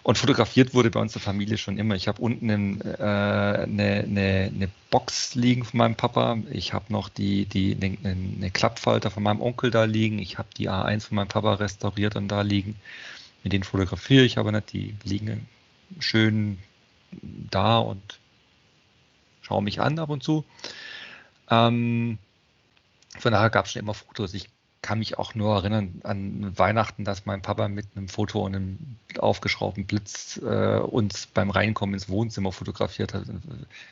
[0.02, 1.94] Und fotografiert wurde bei uns der Familie schon immer.
[1.94, 6.38] Ich habe unten äh, eine, eine, eine, Box liegen von meinem Papa.
[6.50, 10.18] Ich habe noch die, die, eine, eine Klappfalter von meinem Onkel da liegen.
[10.18, 12.76] Ich habe die A1 von meinem Papa restauriert und da liegen.
[13.44, 14.72] Mit denen fotografiere ich aber nicht.
[14.72, 15.48] Die liegen
[16.00, 16.58] schön
[17.50, 18.18] da und
[19.42, 20.44] schaue mich an ab und zu.
[21.48, 22.18] Ähm,
[23.18, 24.34] von daher gab es schon immer Fotos.
[24.34, 24.48] Ich
[24.82, 28.78] kann mich auch nur erinnern an Weihnachten, dass mein Papa mit einem Foto und einem
[29.18, 33.24] aufgeschraubten Blitz äh, uns beim Reinkommen ins Wohnzimmer fotografiert hat,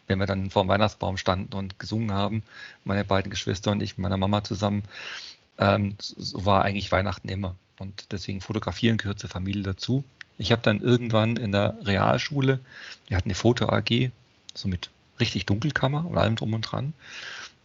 [0.08, 2.42] wenn wir dann vor dem Weihnachtsbaum standen und gesungen haben,
[2.84, 4.82] meine beiden Geschwister und ich mit meiner Mama zusammen.
[5.58, 7.54] Ähm, so war eigentlich Weihnachten immer.
[7.78, 10.02] Und deswegen fotografieren gehört zur Familie dazu.
[10.38, 12.58] Ich habe dann irgendwann in der Realschule,
[13.06, 14.10] wir hatten eine Foto AG,
[14.54, 16.94] so mit richtig Dunkelkammer und allem drum und dran.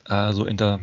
[0.07, 0.79] Äh, so in der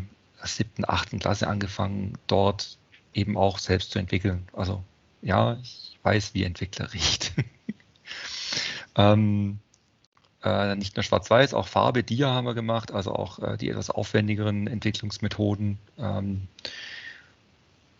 [0.47, 2.79] siebten, achten Klasse angefangen, dort
[3.15, 4.49] eben auch selbst zu entwickeln.
[4.53, 4.83] Also
[5.23, 7.33] ja, ich weiß, wie Entwickler riecht.
[8.97, 9.59] ähm,
[10.43, 13.91] äh, nicht nur Schwarz-Weiß, auch Farbe, Dia haben wir gemacht, also auch äh, die etwas
[13.91, 15.79] aufwendigeren Entwicklungsmethoden.
[15.99, 16.49] Ähm,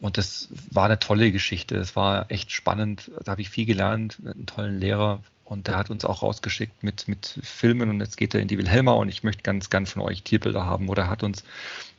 [0.01, 1.77] und das war eine tolle Geschichte.
[1.77, 3.13] Es war echt spannend.
[3.23, 6.83] Da habe ich viel gelernt, mit einem tollen Lehrer, und der hat uns auch rausgeschickt
[6.83, 9.93] mit, mit Filmen und jetzt geht er in die Wilhelma und ich möchte ganz, ganz
[9.93, 10.89] von euch Tierbilder haben.
[10.89, 11.45] Oder er hat uns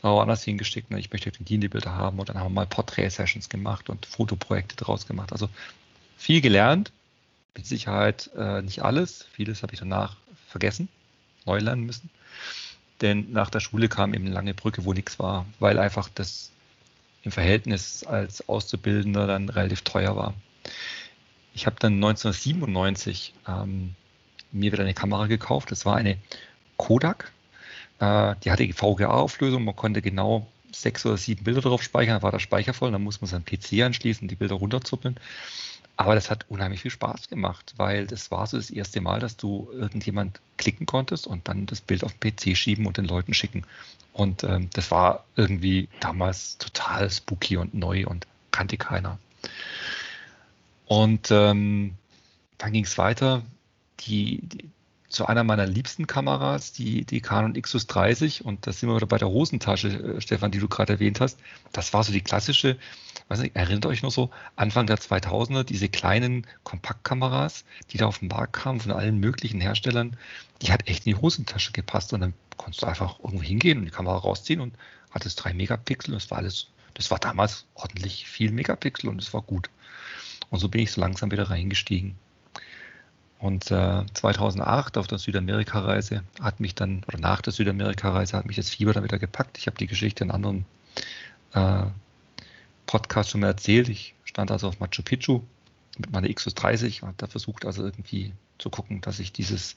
[0.02, 2.20] auch anders hingeschickt und ich möchte die, die Bilder haben.
[2.20, 5.32] Und dann haben wir mal Porträt-Sessions gemacht und Fotoprojekte draus gemacht.
[5.32, 5.50] Also
[6.18, 6.92] viel gelernt,
[7.56, 9.28] mit Sicherheit äh, nicht alles.
[9.32, 10.16] Vieles habe ich danach
[10.48, 10.90] vergessen,
[11.46, 12.10] neu lernen müssen.
[13.02, 16.52] Denn nach der Schule kam eben eine lange Brücke, wo nichts war, weil einfach das
[17.24, 20.34] im Verhältnis als Auszubildender dann relativ teuer war.
[21.54, 23.96] Ich habe dann 1997 ähm,
[24.52, 25.72] mir wieder eine Kamera gekauft.
[25.72, 26.18] Das war eine
[26.78, 27.32] Kodak.
[28.00, 29.64] Äh, die hatte VGA-Auflösung.
[29.64, 32.18] Man konnte genau sechs oder sieben Bilder drauf speichern.
[32.18, 32.92] Da war der Speicher voll.
[32.92, 35.18] Dann muss man seinen PC anschließen, die Bilder runterzuppeln.
[35.96, 39.38] Aber das hat unheimlich viel Spaß gemacht, weil das war so das erste Mal, dass
[39.38, 43.36] du irgendjemand klicken konntest und dann das Bild auf den PC schieben und den Leuten
[43.36, 43.64] schicken.
[44.12, 49.20] Und ähm, das war irgendwie damals total spooky und neu und kannte keiner.
[50.94, 51.96] Und ähm,
[52.60, 53.42] dann ging es weiter.
[54.02, 54.70] Die, die,
[55.10, 59.08] zu einer meiner liebsten Kameras, die, die Canon Xus 30, und da sind wir wieder
[59.08, 61.40] bei der Hosentasche, äh, Stefan, die du gerade erwähnt hast.
[61.72, 62.78] Das war so die klassische,
[63.28, 68.20] weiß nicht, erinnert euch noch so, Anfang der 2000er, diese kleinen Kompaktkameras, die da auf
[68.20, 70.16] den Markt kamen von allen möglichen Herstellern,
[70.62, 73.86] die hat echt in die Hosentasche gepasst und dann konntest du einfach irgendwo hingehen und
[73.86, 74.76] die Kamera rausziehen und
[75.10, 79.34] hattest drei Megapixel und das war alles, das war damals ordentlich viel Megapixel und es
[79.34, 79.72] war gut.
[80.54, 82.14] Und so bin ich so langsam wieder reingestiegen.
[83.40, 88.58] Und äh, 2008 auf der Südamerika-Reise hat mich dann, oder nach der Südamerika-Reise hat mich
[88.58, 89.58] das Fieber dann wieder gepackt.
[89.58, 90.66] Ich habe die Geschichte in anderen
[91.54, 91.86] äh,
[92.86, 93.90] Podcasts schon mal erzählt.
[93.90, 95.42] Ich stand also auf Machu Picchu
[95.98, 99.76] mit meiner Xus 30 und habe da versucht, also irgendwie zu gucken, dass ich dieses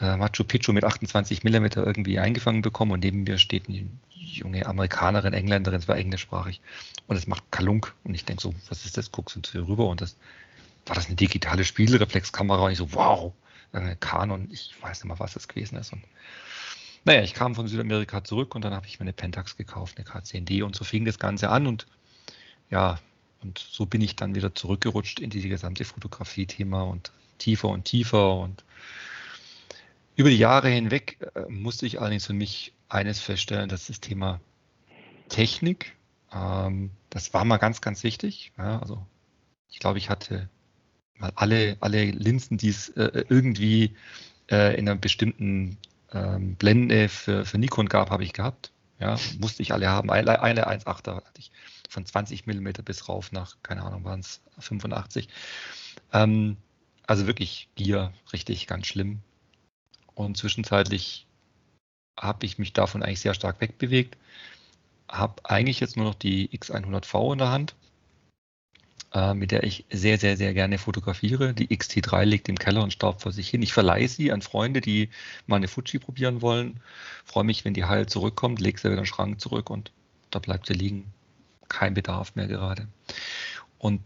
[0.00, 4.66] äh, Machu Picchu mit 28 mm irgendwie eingefangen bekomme und neben mir steht eine junge
[4.66, 6.60] Amerikanerin, Engländerin, es war englischsprachig
[7.06, 9.12] und es macht Kalunk und ich denke so, was ist das?
[9.12, 10.16] Guckst du zu ihr rüber und das
[10.86, 13.32] war das eine digitale Spielreflexkamera und ich so, wow,
[13.72, 16.02] eine Canon, ich weiß nicht mal, was das gewesen ist und
[17.04, 20.06] naja, ich kam von Südamerika zurück und dann habe ich mir eine Pentax gekauft, eine
[20.06, 21.86] K10D und so fing das Ganze an und
[22.68, 22.98] ja,
[23.42, 28.36] und so bin ich dann wieder zurückgerutscht in diese gesamte Fotografie-Thema und tiefer und tiefer
[28.36, 28.64] und
[30.20, 34.38] über die Jahre hinweg äh, musste ich allerdings für mich eines feststellen, dass das Thema
[35.30, 35.96] Technik,
[36.30, 38.52] ähm, das war mal ganz, ganz wichtig.
[38.58, 39.06] Ja, also
[39.70, 40.50] ich glaube, ich hatte
[41.14, 43.96] mal alle, alle Linsen, die es äh, irgendwie
[44.50, 45.78] äh, in einer bestimmten
[46.12, 48.72] ähm, Blende für, für Nikon gab, habe ich gehabt.
[48.98, 50.10] Ja, musste ich alle haben.
[50.10, 51.50] Eine, eine 1.8er hatte ich
[51.88, 55.30] von 20 mm bis rauf nach, keine Ahnung, waren es 85.
[56.12, 56.58] Ähm,
[57.06, 59.22] also wirklich Gier, richtig ganz schlimm.
[60.14, 61.26] Und zwischenzeitlich
[62.18, 64.16] habe ich mich davon eigentlich sehr stark wegbewegt.
[65.08, 67.74] Habe eigentlich jetzt nur noch die X100V in der Hand
[69.12, 71.52] äh, mit der ich sehr, sehr, sehr gerne fotografiere.
[71.54, 73.62] Die XT3 liegt im Keller und staubt vor sich hin.
[73.62, 75.08] Ich verleihe sie an Freunde, die
[75.46, 76.80] mal eine Fuji probieren wollen.
[77.24, 79.92] Freue mich, wenn die heil zurückkommt, lege sie wieder in den Schrank zurück und
[80.30, 81.12] da bleibt sie liegen.
[81.68, 82.88] Kein Bedarf mehr gerade.
[83.78, 84.00] Und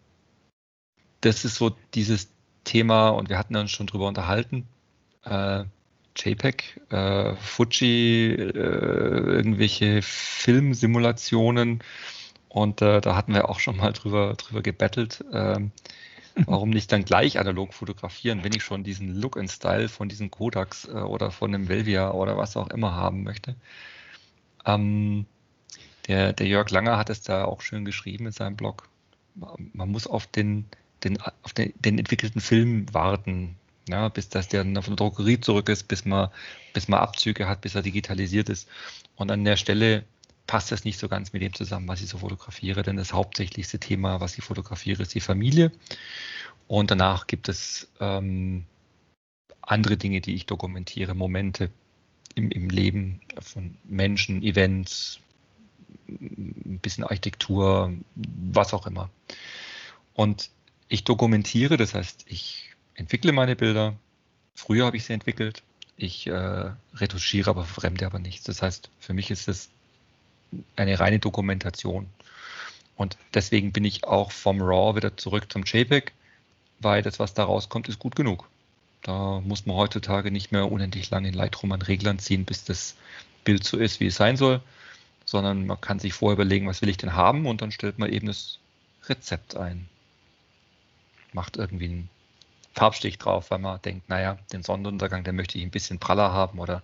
[1.20, 2.28] das ist so dieses
[2.64, 4.66] Thema, und wir hatten uns schon drüber unterhalten.
[5.24, 5.64] Äh,
[6.16, 11.83] JPEG, äh, Fuji, äh, irgendwelche Filmsimulationen
[12.48, 15.24] und äh, da hatten wir auch schon mal drüber, drüber gebettelt.
[15.33, 15.72] Ähm,
[16.46, 20.31] warum nicht dann gleich analog fotografieren, wenn ich schon diesen Look and Style von diesen
[20.31, 23.57] Kodaks äh, oder von dem Velvia oder was auch immer haben möchte.
[24.64, 25.27] Ähm,
[26.07, 28.88] der, der Jörg Langer hat es da auch schön geschrieben in seinem Blog.
[29.35, 30.66] Man muss auf den,
[31.03, 33.57] den, auf den, den entwickelten Film warten,
[33.88, 36.30] ja, bis das der von der Drogerie zurück ist, bis man,
[36.72, 38.68] bis man Abzüge hat, bis er digitalisiert ist.
[39.16, 40.04] Und an der Stelle
[40.46, 43.78] passt das nicht so ganz mit dem zusammen, was ich so fotografiere, denn das hauptsächlichste
[43.78, 45.72] Thema, was ich fotografiere, ist die Familie.
[46.66, 48.64] Und danach gibt es ähm,
[49.60, 51.70] andere Dinge, die ich dokumentiere, Momente
[52.34, 55.20] im, im Leben von Menschen, Events,
[56.08, 59.10] ein bisschen Architektur, was auch immer.
[60.12, 60.50] Und
[60.88, 63.94] ich dokumentiere, das heißt, ich entwickle meine Bilder.
[64.54, 65.62] Früher habe ich sie entwickelt.
[65.96, 68.44] Ich äh, retuschiere aber fremde aber nichts.
[68.44, 69.70] Das heißt, für mich ist es
[70.76, 72.09] eine reine Dokumentation.
[72.96, 76.12] Und deswegen bin ich auch vom RAW wieder zurück zum JPEG,
[76.80, 78.48] weil das, was da rauskommt, ist gut genug.
[79.02, 82.94] Da muss man heutzutage nicht mehr unendlich lange in Lightroom an Reglern ziehen, bis das
[83.44, 84.61] Bild so ist, wie es sein soll,
[85.24, 88.11] sondern man kann sich vorher überlegen, was will ich denn haben und dann stellt man
[88.11, 88.59] eben das
[89.09, 89.88] Rezept ein.
[91.33, 92.11] Macht irgendwie einen
[92.74, 96.58] Farbstich drauf, weil man denkt, naja, den Sonnenuntergang, den möchte ich ein bisschen praller haben
[96.58, 96.82] oder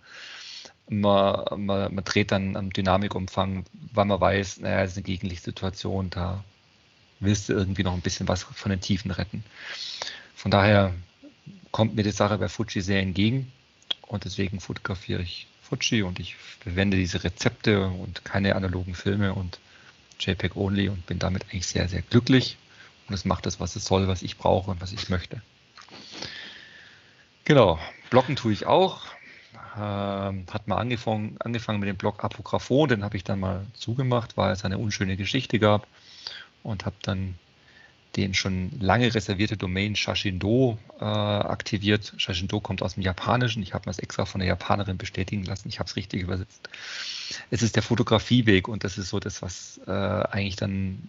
[0.88, 6.10] man, man, man dreht dann am Dynamikumfang, weil man weiß, naja, es ist eine Gegenlichtsituation,
[6.10, 6.44] da
[7.20, 9.44] willst du irgendwie noch ein bisschen was von den Tiefen retten.
[10.34, 10.92] Von daher
[11.70, 13.52] kommt mir die Sache bei Fuji sehr entgegen
[14.06, 19.60] und deswegen fotografiere ich Fuji und ich verwende diese Rezepte und keine analogen Filme und
[20.18, 22.56] JPEG only und bin damit eigentlich sehr, sehr glücklich
[23.08, 25.40] und es macht das, was es soll, was ich brauche und was ich möchte.
[27.50, 29.00] Genau, blocken tue ich auch
[29.76, 34.36] ähm, hat mal angefangen, angefangen mit dem Blog Apographon, den habe ich dann mal zugemacht,
[34.36, 35.88] weil es eine unschöne Geschichte gab
[36.62, 37.34] und habe dann
[38.14, 42.12] den schon lange reservierte Domain Shashindo äh, aktiviert.
[42.18, 43.64] Shashindo kommt aus dem Japanischen.
[43.64, 45.68] Ich habe das extra von der Japanerin bestätigen lassen.
[45.70, 46.68] Ich habe es richtig übersetzt.
[47.50, 51.08] Es ist der Fotografieweg und das ist so das, was äh, eigentlich dann,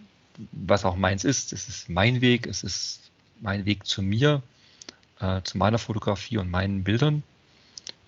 [0.50, 1.52] was auch meins ist.
[1.52, 4.42] Es ist mein Weg, es ist mein Weg zu mir,
[5.22, 7.22] äh, zu meiner Fotografie und meinen Bildern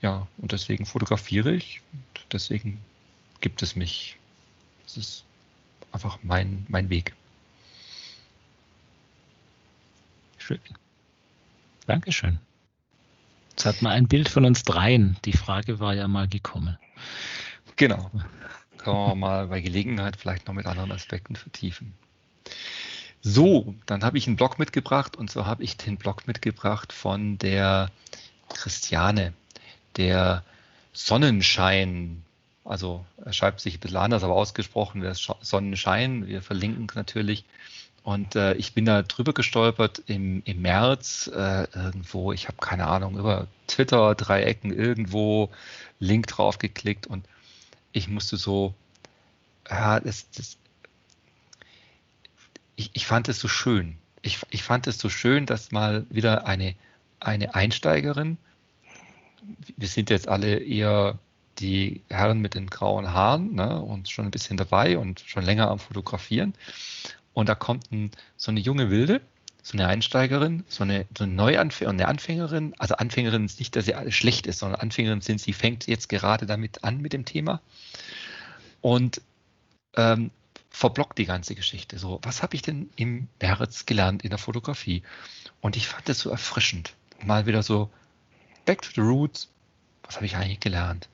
[0.05, 1.81] ja, und deswegen fotografiere ich.
[1.94, 2.79] Und deswegen
[3.40, 4.18] gibt es mich.
[4.83, 5.24] Das ist
[5.92, 7.14] einfach mein, mein Weg.
[10.37, 10.61] Schön.
[11.87, 12.38] Dankeschön.
[13.53, 15.16] Jetzt hat man ein Bild von uns dreien.
[15.24, 16.77] Die Frage war ja mal gekommen.
[17.77, 18.11] Genau.
[18.77, 21.94] Können wir mal bei Gelegenheit vielleicht noch mit anderen Aspekten vertiefen.
[23.26, 27.38] So, dann habe ich einen Blog mitgebracht und so habe ich den Blog mitgebracht von
[27.38, 27.90] der
[28.50, 29.32] Christiane
[29.96, 30.44] der
[30.92, 32.22] Sonnenschein,
[32.66, 37.46] also er schreibt sich ein bisschen anders, aber ausgesprochen, der Sonnenschein, wir verlinken natürlich.
[38.02, 42.87] Und äh, ich bin da drüber gestolpert im, im März äh, irgendwo, ich habe keine
[42.87, 45.48] Ahnung, über Twitter, Dreiecken irgendwo,
[45.98, 47.24] Link drauf geklickt und
[47.92, 48.74] ich musste so,
[49.70, 50.58] ja, das, das,
[52.76, 56.46] ich, ich fand es so schön, ich, ich fand es so schön, dass mal wieder
[56.46, 56.74] eine,
[57.20, 58.38] eine Einsteigerin,
[59.76, 61.18] wir sind jetzt alle eher
[61.58, 65.68] die Herren mit den grauen Haaren ne, und schon ein bisschen dabei und schon länger
[65.70, 66.54] am Fotografieren.
[67.32, 69.20] Und da kommt ein, so eine junge Wilde,
[69.62, 72.74] so eine Einsteigerin, so eine, so eine Neuanfängerin, eine Anfängerin.
[72.78, 76.08] Also Anfängerin ist nicht, dass sie alles schlecht ist, sondern Anfängerin sind, sie fängt jetzt
[76.08, 77.60] gerade damit an mit dem Thema
[78.80, 79.22] und
[79.96, 80.30] ähm,
[80.74, 82.00] verblockt die ganze Geschichte.
[82.00, 85.04] So, was habe ich denn im März gelernt in der Fotografie?
[85.60, 86.94] Und ich fand es so erfrischend.
[87.24, 87.90] Mal wieder so
[88.64, 89.48] back to the roots.
[90.02, 91.08] Was habe ich eigentlich gelernt?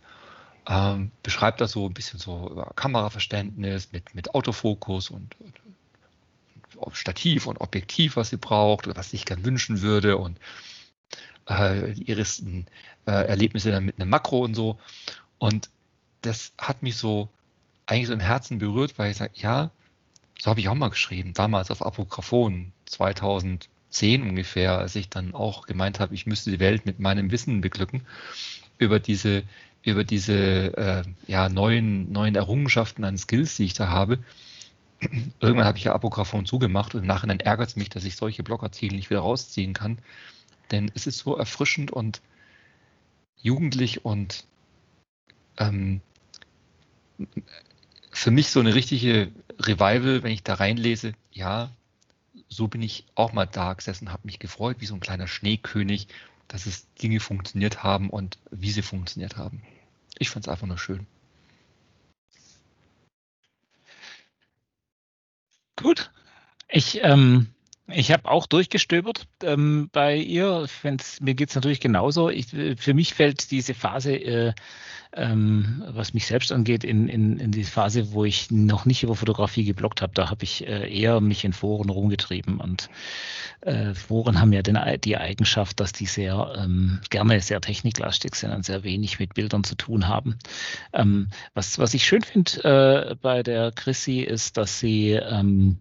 [0.66, 7.61] Ähm, beschreibt das so ein bisschen so Kameraverständnis mit, mit Autofokus und, und Stativ und
[7.61, 10.38] Objektiv, was sie braucht oder was sich gern wünschen würde und
[11.51, 12.62] äh, ihre äh,
[13.05, 14.79] Erlebnisse dann mit einem Makro und so.
[15.37, 15.68] Und
[16.23, 17.29] das hat mich so
[17.90, 19.70] eigentlich so im Herzen berührt, weil ich sage, ja,
[20.38, 25.66] so habe ich auch mal geschrieben, damals auf Apographon 2010 ungefähr, als ich dann auch
[25.66, 28.03] gemeint habe, ich müsste die Welt mit meinem Wissen beglücken
[28.79, 29.42] über diese
[29.83, 34.18] über diese äh, ja, neuen, neuen Errungenschaften an Skills, die ich da habe.
[35.40, 38.42] Irgendwann habe ich ja Apographon zugemacht und im Nachhinein ärgert es mich, dass ich solche
[38.42, 39.98] Blogartikel nicht wieder rausziehen kann.
[40.70, 42.20] Denn es ist so erfrischend und
[43.40, 44.44] jugendlich und
[45.57, 46.03] ähm,
[48.11, 51.70] für mich so eine richtige Revival, wenn ich da reinlese, ja,
[52.49, 56.09] so bin ich auch mal da gesessen, habe mich gefreut, wie so ein kleiner Schneekönig,
[56.49, 59.62] dass es Dinge funktioniert haben und wie sie funktioniert haben.
[60.18, 61.07] Ich fand es einfach nur schön.
[65.77, 66.11] Gut.
[66.68, 67.49] Ich ähm,
[67.92, 70.66] ich habe auch durchgestöbert ähm, bei ihr.
[71.20, 72.29] Mir geht es natürlich genauso.
[72.29, 74.53] Ich, für mich fällt diese Phase, äh,
[75.12, 79.16] ähm, was mich selbst angeht, in, in, in die Phase, wo ich noch nicht über
[79.16, 80.12] Fotografie geblockt habe.
[80.14, 82.61] Da habe ich äh, eher mich in Foren rumgetrieben.
[82.61, 82.90] Und
[83.62, 88.53] äh, Foren haben ja den, die Eigenschaft, dass die sehr ähm, gerne sehr techniklastig sind
[88.53, 90.38] und sehr wenig mit Bildern zu tun haben.
[90.92, 95.79] Ähm, was, was ich schön finde äh, bei der Chrissy ist, dass sie ähm,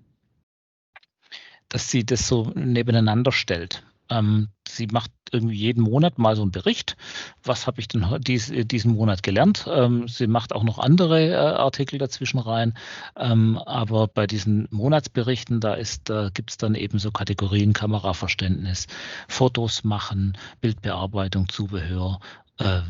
[1.70, 3.84] dass sie das so nebeneinander stellt.
[4.10, 6.98] Ähm, sie macht irgendwie jeden Monat mal so einen Bericht.
[7.44, 9.68] Was habe ich denn dies, diesen Monat gelernt?
[9.72, 12.74] Ähm, sie macht auch noch andere äh, Artikel dazwischen rein.
[13.16, 18.88] Ähm, aber bei diesen Monatsberichten, da da gibt es dann eben so Kategorien Kameraverständnis,
[19.28, 22.20] Fotos machen, Bildbearbeitung, Zubehör,
[22.60, 22.82] äh,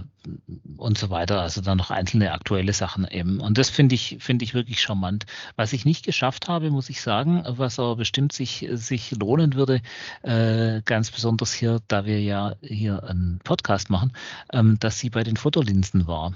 [0.78, 1.42] und so weiter.
[1.42, 3.40] Also dann noch einzelne aktuelle Sachen eben.
[3.40, 5.26] Und das finde ich, finde ich wirklich charmant.
[5.56, 9.82] Was ich nicht geschafft habe, muss ich sagen, was aber bestimmt sich, sich lohnen würde,
[10.24, 14.14] äh, ganz besonders hier, da wir ja hier einen Podcast machen,
[14.52, 16.34] ähm, dass sie bei den Fotolinsen war.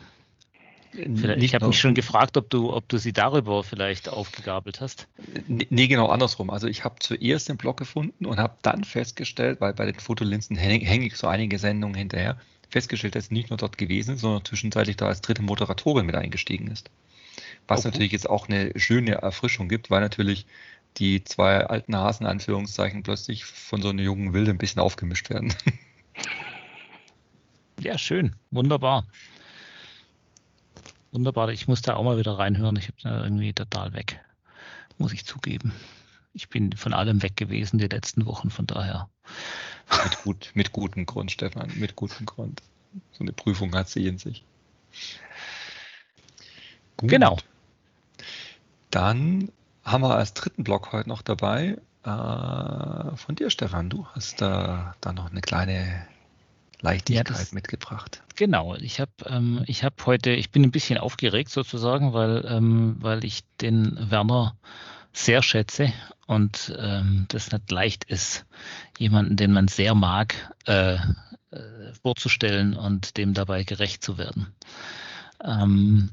[0.94, 5.08] Vielleicht, ich habe mich schon gefragt, ob du, ob du sie darüber vielleicht aufgegabelt hast.
[5.48, 6.52] Nee, genau andersrum.
[6.52, 10.56] Also ich habe zuerst den Blog gefunden und habe dann festgestellt, weil bei den Fotolinsen
[10.56, 12.38] hänge häng ich so einige Sendungen hinterher,
[12.74, 16.16] festgestellt, dass sie nicht nur dort gewesen ist, sondern zwischenzeitlich da als dritte Moderatorin mit
[16.16, 16.90] eingestiegen ist.
[17.68, 17.90] Was okay.
[17.90, 20.46] natürlich jetzt auch eine schöne Erfrischung gibt, weil natürlich
[20.98, 25.54] die zwei alten Hasen, Anführungszeichen, plötzlich von so einer jungen Wilde ein bisschen aufgemischt werden.
[27.80, 28.36] Ja, schön.
[28.52, 29.06] Wunderbar.
[31.12, 31.50] Wunderbar.
[31.50, 32.78] Ich muss da auch mal wieder reinhören.
[32.78, 34.22] Ich bin irgendwie total weg.
[34.98, 35.74] Muss ich zugeben.
[36.34, 39.10] Ich bin von allem weg gewesen die letzten Wochen, von daher.
[40.04, 42.62] Mit, gut, mit gutem Grund, Stefan, mit gutem Grund.
[43.12, 44.44] So eine Prüfung hat sie in sich.
[46.98, 47.10] Gut.
[47.10, 47.38] Genau.
[48.90, 49.52] Dann
[49.84, 53.90] haben wir als dritten Block heute noch dabei äh, von dir, Stefan.
[53.90, 56.08] Du hast da, da noch eine kleine
[56.82, 58.22] Leichtigkeit ja, das, mitgebracht.
[58.36, 62.98] Genau, ich habe ähm, ich hab heute, ich bin ein bisschen aufgeregt sozusagen, weil, ähm,
[63.00, 64.56] weil ich den Werner
[65.14, 65.94] sehr schätze
[66.28, 68.46] und ähm, das nicht leicht ist,
[68.98, 70.34] jemanden, den man sehr mag,
[70.66, 74.48] äh, äh, vorzustellen und dem dabei gerecht zu werden.
[75.44, 76.10] Ähm,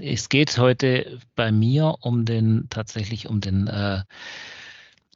[0.00, 4.02] es geht heute bei mir um den tatsächlich um den äh,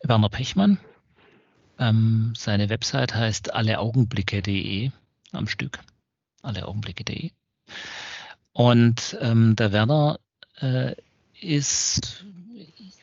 [0.03, 0.79] Werner Pechmann.
[1.79, 4.91] Ähm, seine Website heißt alleaugenblicke.de
[5.33, 5.79] am Stück.
[6.43, 7.31] Alleaugenblicke.de.
[8.53, 10.19] Und ähm, der Werner
[10.61, 10.97] äh,
[11.41, 12.25] ist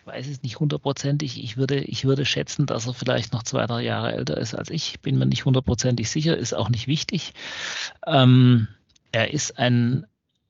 [0.05, 1.43] weiß es nicht hundertprozentig.
[1.43, 4.69] Ich würde, ich würde schätzen, dass er vielleicht noch zwei, drei Jahre älter ist als
[4.69, 4.99] ich.
[5.01, 7.33] Bin mir nicht hundertprozentig sicher, ist auch nicht wichtig.
[8.05, 8.67] Ähm,
[9.11, 10.05] er ist ein,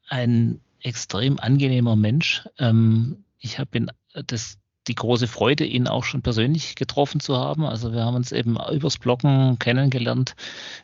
[0.09, 2.47] ein extrem angenehmer Mensch.
[2.59, 3.91] Ähm, ich habe ihn
[4.27, 7.65] das die große Freude, ihn auch schon persönlich getroffen zu haben.
[7.65, 10.35] Also wir haben uns eben übers Bloggen kennengelernt,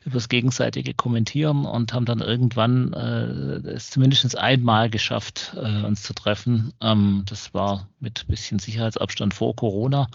[0.06, 6.14] übers gegenseitige Kommentieren und haben dann irgendwann äh, es zumindest einmal geschafft, äh, uns zu
[6.14, 6.74] treffen.
[6.82, 10.08] Ähm, das war mit bisschen Sicherheitsabstand vor Corona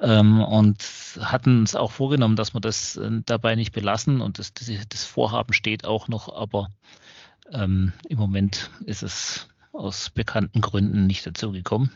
[0.00, 0.84] ähm, und
[1.20, 5.52] hatten uns auch vorgenommen, dass wir das äh, dabei nicht belassen und das, das Vorhaben
[5.52, 6.68] steht auch noch, aber
[7.52, 11.90] ähm, im Moment ist es aus bekannten Gründen nicht dazu gekommen.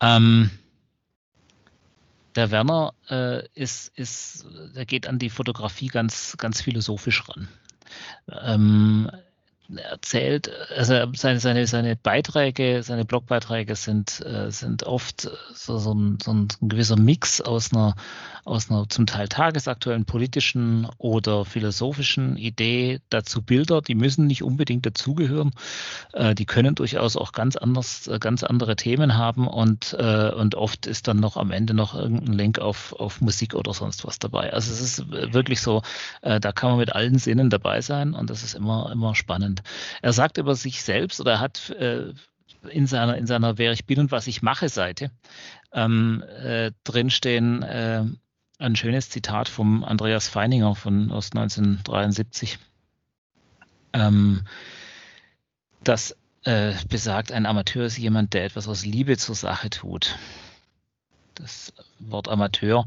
[0.00, 0.50] Ähm,
[2.36, 7.48] der Werner äh, ist, ist, der geht an die Fotografie ganz, ganz philosophisch ran.
[8.28, 9.10] Ähm,
[9.78, 16.18] erzählt, also seine, seine, seine Beiträge, seine Blogbeiträge sind, äh, sind oft so, so, ein,
[16.22, 17.94] so ein gewisser Mix aus einer,
[18.44, 24.86] aus einer zum Teil tagesaktuellen politischen oder philosophischen Idee, dazu Bilder, die müssen nicht unbedingt
[24.86, 25.52] dazugehören,
[26.12, 30.86] äh, die können durchaus auch ganz anders, äh, ganz andere Themen haben und, und oft
[30.86, 34.52] ist dann noch am Ende noch irgendein Link auf, auf Musik oder sonst was dabei.
[34.52, 35.82] Also es ist wirklich so,
[36.22, 39.59] da kann man mit allen Sinnen dabei sein und das ist immer, immer spannend.
[40.02, 42.12] Er sagt über sich selbst oder er hat äh,
[42.68, 45.10] in seiner, in seiner Wer ich bin und was ich mache Seite
[45.72, 48.04] ähm, äh, drinstehen äh,
[48.58, 52.58] ein schönes Zitat vom Andreas Feininger von aus 1973.
[53.94, 54.42] Ähm,
[55.82, 60.16] das äh, besagt, ein Amateur ist jemand, der etwas aus Liebe zur Sache tut.
[61.34, 62.86] Das Wort Amateur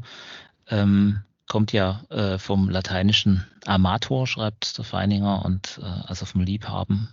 [0.68, 7.08] ähm, kommt ja äh, vom lateinischen Amator, schreibt der Feininger, und äh, also vom Liebhaben,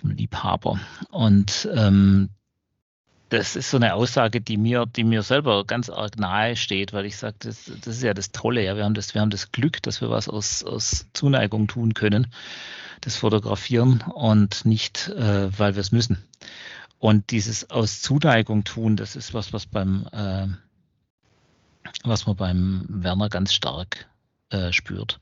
[0.00, 0.80] vom Liebhaber.
[1.10, 2.30] Und ähm,
[3.28, 7.06] das ist so eine Aussage, die mir, die mir selber ganz arg nahe steht, weil
[7.06, 8.76] ich sage, das, das ist ja das Tolle, ja.
[8.76, 12.28] Wir haben das, wir haben das Glück, dass wir was aus, aus Zuneigung tun können,
[13.00, 16.18] das Fotografieren und nicht, äh, weil wir es müssen.
[16.98, 20.46] Und dieses aus Zuneigung tun, das ist was, was beim äh,
[22.04, 24.08] was man beim Werner ganz stark
[24.50, 25.20] äh, spürt.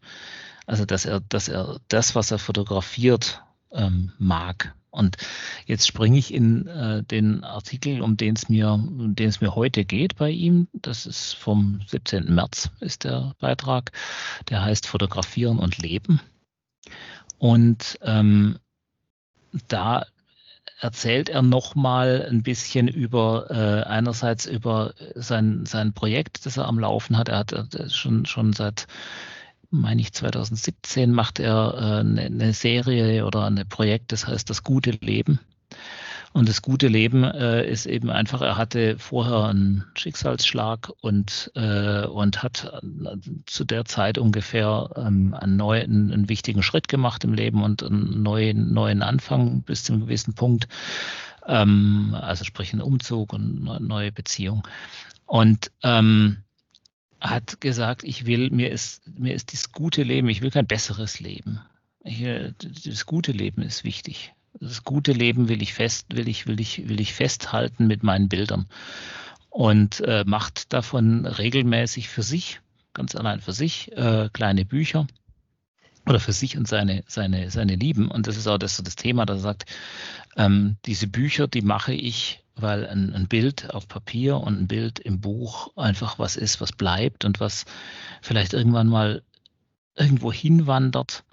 [0.67, 3.43] Also dass er, dass er das, was er fotografiert,
[3.73, 4.75] ähm, mag.
[4.91, 5.17] Und
[5.67, 10.17] jetzt springe ich in äh, den Artikel, um den es mir, um mir heute geht
[10.17, 10.69] bei ihm.
[10.73, 12.33] Das ist vom 17.
[12.33, 13.91] März ist der Beitrag.
[14.51, 16.21] Der heißt Fotografieren und Leben.
[17.39, 18.59] Und ähm,
[19.67, 20.07] da
[20.85, 26.78] erzählt er nochmal ein bisschen über äh, einerseits über sein, sein Projekt, das er am
[26.78, 27.30] Laufen hat.
[27.30, 28.87] Er hat äh, schon, schon seit
[29.70, 34.62] meine ich, 2017 macht er äh, eine, eine Serie oder ein Projekt, das heißt Das
[34.62, 35.41] gute Leben.
[36.35, 42.07] Und das gute Leben äh, ist eben einfach, er hatte vorher einen Schicksalsschlag und, äh,
[42.07, 43.16] und hat äh,
[43.47, 48.24] zu der Zeit ungefähr ähm, einen, neuen, einen wichtigen Schritt gemacht im Leben und einen
[48.24, 50.66] neuen, neuen Anfang bis zu einem gewissen Punkt.
[51.47, 54.66] Ähm, also sprich einen Umzug und eine neue Beziehung.
[55.26, 56.39] Und ähm,
[57.20, 61.20] hat gesagt, ich will, mir ist, mir ist das gute Leben, ich will kein besseres
[61.20, 61.61] Leben.
[62.03, 62.24] Ich,
[62.85, 64.35] das gute Leben ist wichtig.
[64.61, 68.29] Das gute Leben will ich fest, will ich, will ich, will ich festhalten mit meinen
[68.29, 68.67] Bildern.
[69.51, 72.61] Und äh, macht davon regelmäßig für sich,
[72.93, 75.07] ganz allein für sich, äh, kleine Bücher
[76.07, 78.11] oder für sich und seine, seine, seine Lieben.
[78.11, 79.67] Und das ist auch das, das Thema, dass er sagt,
[80.37, 84.99] ähm, diese Bücher, die mache ich weil ein, ein, Bild auf Papier und ein Bild
[84.99, 87.65] im Buch einfach was ist, was bleibt und was
[88.23, 89.23] vielleicht irgendwann mal
[89.97, 91.24] irgendwo hinwandert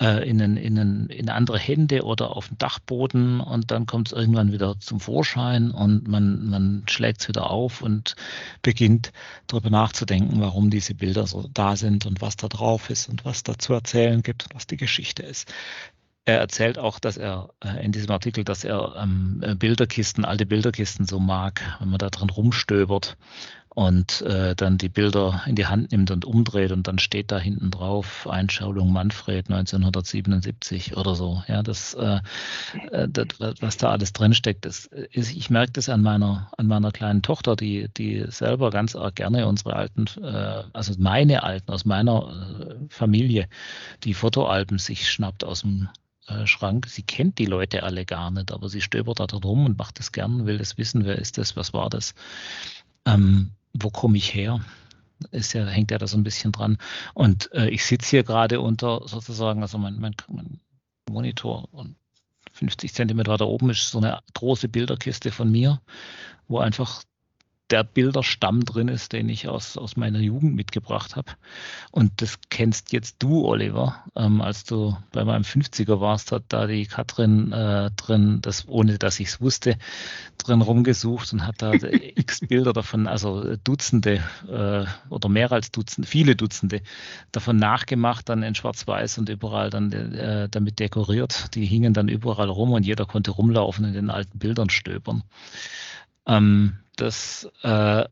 [0.00, 4.12] äh, in, in, in, in andere Hände oder auf den Dachboden und dann kommt es
[4.12, 8.16] irgendwann wieder zum Vorschein und man, man schlägt es wieder auf und
[8.62, 9.12] beginnt
[9.46, 13.42] darüber nachzudenken, warum diese Bilder so da sind und was da drauf ist und was
[13.42, 15.52] da zu erzählen gibt und was die Geschichte ist.
[16.28, 21.06] Er erzählt auch, dass er äh, in diesem Artikel, dass er ähm, Bilderkisten, alte Bilderkisten
[21.06, 23.16] so mag, wenn man da drin rumstöbert
[23.76, 27.38] und äh, dann die Bilder in die Hand nimmt und umdreht und dann steht da
[27.38, 31.42] hinten drauf Einschauung Manfred 1977 oder so.
[31.46, 32.20] Ja, das, äh,
[32.90, 33.26] äh, das
[33.60, 37.54] was da alles drinsteckt, das ist, ich merke das an meiner, an meiner kleinen Tochter,
[37.54, 42.76] die, die selber ganz arg gerne unsere alten, äh, also meine alten aus meiner äh,
[42.88, 43.46] Familie,
[44.04, 45.90] die Fotoalben sich schnappt aus dem
[46.28, 46.86] äh, Schrank.
[46.86, 50.12] Sie kennt die Leute alle gar nicht, aber sie stöbert da drum und macht das
[50.12, 52.14] gern, will das wissen, wer ist das, was war das,
[53.04, 53.50] ähm,
[53.80, 54.60] wo komme ich her?
[55.30, 56.78] Ist ja, hängt ja da so ein bisschen dran.
[57.14, 60.60] Und äh, ich sitze hier gerade unter sozusagen, also mein, mein, mein
[61.10, 61.96] Monitor und
[62.52, 65.80] 50 Zentimeter da oben ist so eine große Bilderkiste von mir,
[66.48, 67.02] wo einfach
[67.70, 71.32] der Bilderstamm drin ist, den ich aus, aus meiner Jugend mitgebracht habe.
[71.90, 76.66] Und das kennst jetzt du, Oliver, ähm, als du bei meinem 50er warst, hat da
[76.66, 79.78] die Katrin äh, drin, das ohne dass ich es wusste,
[80.38, 81.72] drin rumgesucht und hat da
[82.14, 86.82] x Bilder davon, also Dutzende äh, oder mehr als Dutzende, viele Dutzende
[87.32, 91.54] davon nachgemacht, dann in Schwarz-Weiß und überall dann äh, damit dekoriert.
[91.54, 95.24] Die hingen dann überall rum und jeder konnte rumlaufen in den alten Bildern stöbern.
[96.26, 98.04] Ähm, das äh,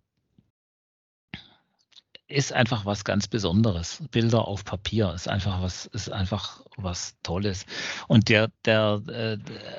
[2.26, 4.02] ist einfach was ganz Besonderes.
[4.10, 7.66] Bilder auf Papier ist einfach was, ist einfach was Tolles.
[8.08, 9.38] Und der, der, äh,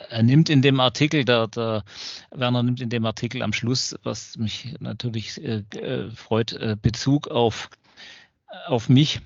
[0.09, 1.83] er nimmt in dem Artikel, der, der
[2.31, 7.27] Werner nimmt in dem Artikel am Schluss, was mich natürlich äh, äh freut, äh, Bezug
[7.27, 7.69] auf,
[8.67, 9.21] auf mich.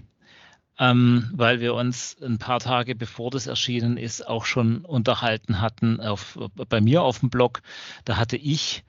[0.82, 6.00] Ähm, weil wir uns ein paar Tage bevor das erschienen ist, auch schon unterhalten hatten
[6.00, 7.62] auf, bei mir auf dem Blog.
[8.06, 8.86] Da hatte ich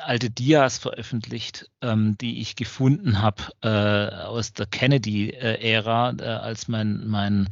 [0.00, 7.06] alte Dias veröffentlicht, ähm, die ich gefunden habe äh, aus der Kennedy-Ära, äh, als mein,
[7.06, 7.48] mein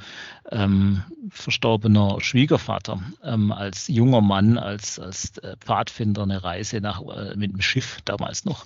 [0.50, 7.36] ähm, verstorbener Schwiegervater ähm, als junger Mann, als, als äh, Pfadfinder eine Reise nach, äh,
[7.36, 8.64] mit dem Schiff damals noch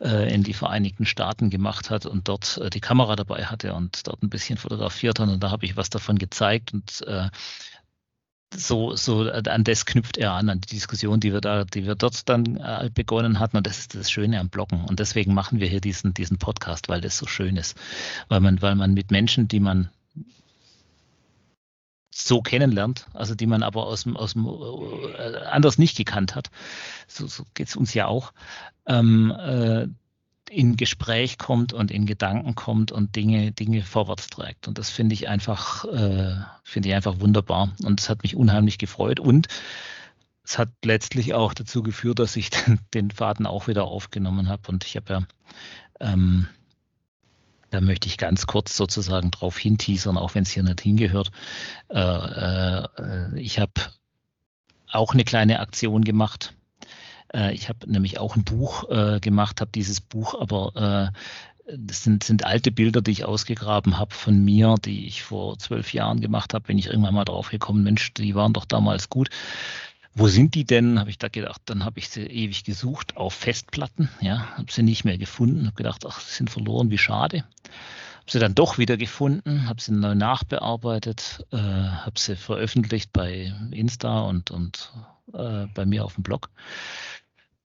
[0.00, 4.06] äh, in die Vereinigten Staaten gemacht hat und dort äh, die Kamera dabei hatte und
[4.06, 5.28] dort ein bisschen fotografiert hat.
[5.28, 7.04] Und da habe ich was davon gezeigt und
[8.54, 11.94] so, so an das knüpft er an, an die Diskussion, die wir da, die wir
[11.94, 13.56] dort dann äh, begonnen hatten.
[13.56, 14.84] Und das ist das Schöne am Bloggen.
[14.84, 17.76] Und deswegen machen wir hier diesen, diesen Podcast, weil das so schön ist.
[18.28, 19.90] Weil man, weil man mit Menschen, die man
[22.10, 26.50] so kennenlernt, also die man aber aus dem, aus dem äh, anders nicht gekannt hat,
[27.08, 28.32] so, so geht es uns ja auch,
[28.86, 29.86] ähm, äh,
[30.50, 34.68] in Gespräch kommt und in Gedanken kommt und Dinge, Dinge vorwärts trägt.
[34.68, 37.72] Und das finde ich einfach, äh, finde ich einfach wunderbar.
[37.82, 39.20] Und es hat mich unheimlich gefreut.
[39.20, 39.48] Und
[40.44, 44.62] es hat letztlich auch dazu geführt, dass ich den, den Faden auch wieder aufgenommen habe.
[44.68, 45.22] Und ich habe ja,
[46.00, 46.48] ähm,
[47.70, 51.30] da möchte ich ganz kurz sozusagen drauf hinteasern, auch wenn es hier nicht hingehört.
[51.88, 53.72] Äh, äh, ich habe
[54.92, 56.54] auch eine kleine Aktion gemacht
[57.34, 61.18] äh, ich habe nämlich auch ein Buch äh, gemacht, habe dieses Buch aber äh,
[61.76, 65.92] das sind, sind alte Bilder, die ich ausgegraben habe von mir, die ich vor zwölf
[65.92, 66.66] Jahren gemacht habe.
[66.66, 69.30] Bin ich irgendwann mal drauf gekommen, Mensch, die waren doch damals gut.
[70.14, 70.98] Wo sind die denn?
[70.98, 71.60] Habe ich da gedacht.
[71.66, 74.08] Dann habe ich sie ewig gesucht auf Festplatten.
[74.20, 75.66] Ja, habe sie nicht mehr gefunden.
[75.66, 77.44] Habe gedacht, ach, sie sind verloren, wie schade.
[78.20, 83.52] Habe sie dann doch wieder gefunden, habe sie neu nachbearbeitet, äh, habe sie veröffentlicht bei
[83.72, 84.90] Insta und, und
[85.32, 86.50] äh, bei mir auf dem Blog.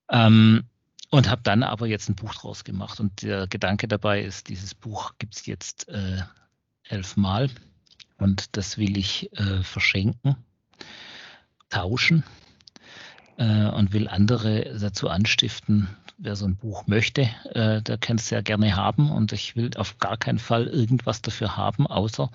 [0.10, 0.64] Ähm,
[1.10, 3.00] und habe dann aber jetzt ein Buch draus gemacht.
[3.00, 6.22] Und der Gedanke dabei ist, dieses Buch gibt es jetzt äh,
[6.88, 7.50] elfmal
[8.18, 10.36] und das will ich äh, verschenken,
[11.70, 12.24] tauschen
[13.38, 18.30] äh, und will andere dazu anstiften, wer so ein Buch möchte, äh, der kann es
[18.30, 22.30] sehr gerne haben und ich will auf gar keinen Fall irgendwas dafür haben, außer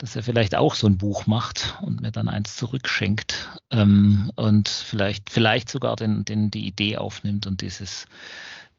[0.00, 4.70] dass er vielleicht auch so ein Buch macht und mir dann eins zurückschenkt ähm, und
[4.70, 8.06] vielleicht, vielleicht sogar den, den, die Idee aufnimmt und dieses,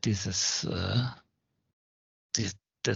[0.03, 1.03] dieses äh,
[2.35, 2.49] die,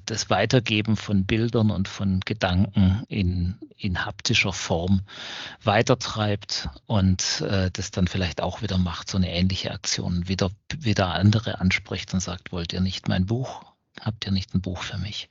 [0.07, 5.01] das Weitergeben von Bildern und von Gedanken in, in haptischer Form
[5.61, 11.13] weitertreibt und äh, das dann vielleicht auch wieder macht, so eine ähnliche Aktion, wieder, wieder
[11.13, 13.63] andere anspricht und sagt, wollt ihr nicht mein Buch?
[14.01, 15.29] Habt ihr nicht ein Buch für mich?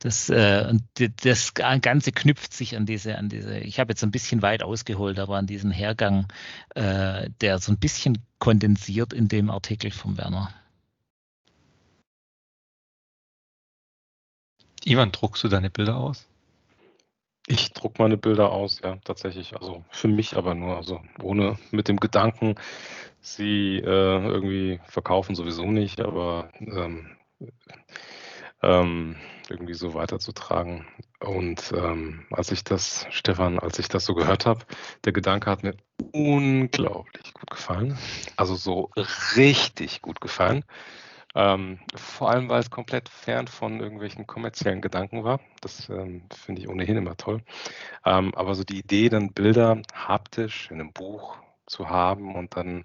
[0.00, 0.82] Das, äh, und
[1.24, 5.18] das Ganze knüpft sich an diese, an diese, ich habe jetzt ein bisschen weit ausgeholt,
[5.18, 6.28] aber an diesen Hergang,
[6.74, 10.54] äh, der so ein bisschen kondensiert in dem Artikel von Werner.
[14.84, 16.28] Ivan, druckst du deine Bilder aus?
[17.50, 19.56] Ich druck meine Bilder aus, ja, tatsächlich.
[19.56, 22.54] Also für mich aber nur, also ohne mit dem Gedanken,
[23.20, 27.16] sie äh, irgendwie verkaufen sowieso nicht, aber ähm,
[28.62, 29.16] ähm,
[29.50, 30.86] irgendwie so weiterzutragen.
[31.20, 34.64] Und ähm, als ich das, Stefan, als ich das so gehört habe,
[35.04, 35.74] der Gedanke hat mir
[36.12, 37.98] unglaublich gut gefallen.
[38.36, 38.90] Also so
[39.36, 40.64] richtig gut gefallen.
[41.34, 45.40] Ähm, vor allem, weil es komplett fern von irgendwelchen kommerziellen Gedanken war.
[45.60, 47.42] Das ähm, finde ich ohnehin immer toll.
[48.04, 51.36] Ähm, aber so die Idee, dann Bilder haptisch in einem Buch
[51.66, 52.84] zu haben und dann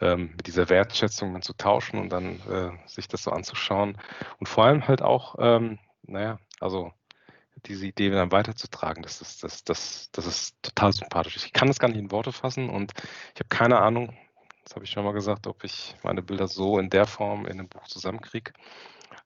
[0.00, 3.96] ähm, mit dieser Wertschätzung dann zu tauschen und dann äh, sich das so anzuschauen.
[4.38, 5.78] Und vor allem halt auch, ähm,
[6.08, 6.92] naja, also
[7.66, 11.36] diese Idee dann weiterzutragen, das ist, das, das, das ist total sympathisch.
[11.36, 12.92] Ich kann das gar nicht in Worte fassen und
[13.34, 14.16] ich habe keine Ahnung,
[14.64, 17.52] das habe ich schon mal gesagt, ob ich meine Bilder so in der Form in
[17.52, 18.52] einem Buch zusammenkriege.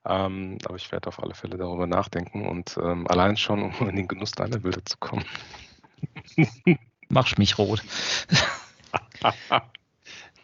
[0.05, 3.97] Ähm, aber ich werde auf alle Fälle darüber nachdenken und ähm, allein schon, um in
[3.97, 5.25] den Genuss deiner Bilder zu kommen.
[7.09, 7.83] Machst mich rot.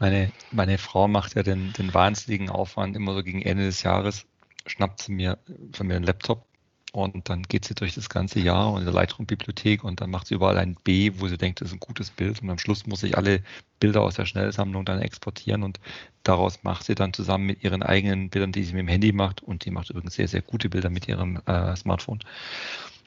[0.00, 4.26] Meine, meine Frau macht ja den, den wahnsinnigen Aufwand immer so gegen Ende des Jahres,
[4.68, 5.38] schnappt sie mir
[5.72, 6.48] von mir einen Laptop
[6.92, 10.26] und dann geht sie durch das ganze Jahr und in der Lightroom-Bibliothek und dann macht
[10.26, 12.40] sie überall ein B, wo sie denkt, das ist ein gutes Bild.
[12.40, 13.42] Und am Schluss muss ich alle
[13.78, 15.80] Bilder aus der Schnellsammlung dann exportieren und
[16.22, 19.42] daraus macht sie dann zusammen mit ihren eigenen Bildern, die sie mit dem Handy macht,
[19.42, 22.20] und die macht übrigens sehr, sehr gute Bilder mit ihrem äh, Smartphone,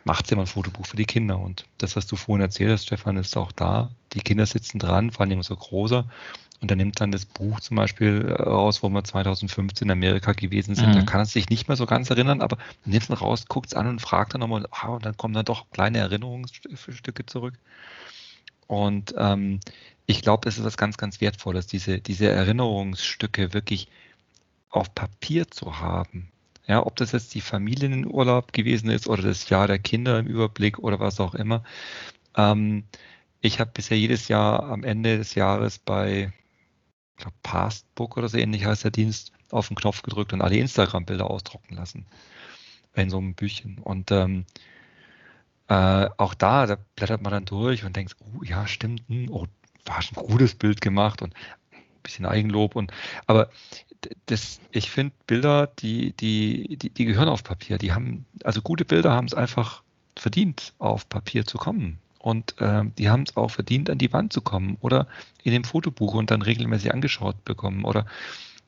[0.03, 1.39] macht sie mal ein Fotobuch für die Kinder.
[1.39, 3.89] Und das, was du vorhin erzählt hast, Stefan, ist auch da.
[4.13, 6.07] Die Kinder sitzen dran, vor allem so großer,
[6.61, 10.33] und er nimmt dann das Buch zum Beispiel äh, raus, wo wir 2015 in Amerika
[10.33, 10.89] gewesen sind.
[10.89, 10.93] Mhm.
[10.93, 13.73] Da kann er sich nicht mehr so ganz erinnern, aber nimmt es raus, guckt es
[13.73, 17.55] an und fragt dann nochmal, ah, und dann kommen dann doch kleine Erinnerungsstücke zurück.
[18.67, 19.59] Und ähm,
[20.05, 23.87] ich glaube, das ist was ganz, ganz Wertvolles, diese, diese Erinnerungsstücke wirklich
[24.69, 26.31] auf Papier zu haben.
[26.67, 30.77] Ja, ob das jetzt die Familienurlaub gewesen ist oder das Jahr der Kinder im Überblick
[30.77, 31.63] oder was auch immer.
[32.37, 32.83] Ähm,
[33.41, 36.31] ich habe bisher jedes Jahr am Ende des Jahres bei
[37.21, 41.29] glaube, Pastbook oder so ähnlich heißt der Dienst, auf den Knopf gedrückt und alle Instagram-Bilder
[41.29, 42.05] ausdrucken lassen.
[42.95, 43.77] In so einem Büchchen.
[43.79, 44.45] Und ähm,
[45.67, 49.47] äh, auch da, da blättert man dann durch und denkt, oh ja, stimmt, hm, oh,
[49.85, 51.33] war schon ein gutes Bild gemacht und
[51.71, 52.91] ein bisschen Eigenlob und
[53.27, 53.49] aber
[54.25, 57.77] das, ich finde Bilder, die, die, die, die gehören auf Papier.
[57.77, 59.83] Die haben, also gute Bilder haben es einfach
[60.17, 61.99] verdient, auf Papier zu kommen.
[62.21, 65.07] Und äh, die haben es auch verdient, an die Wand zu kommen oder
[65.43, 68.05] in dem Fotobuch und dann regelmäßig angeschaut bekommen oder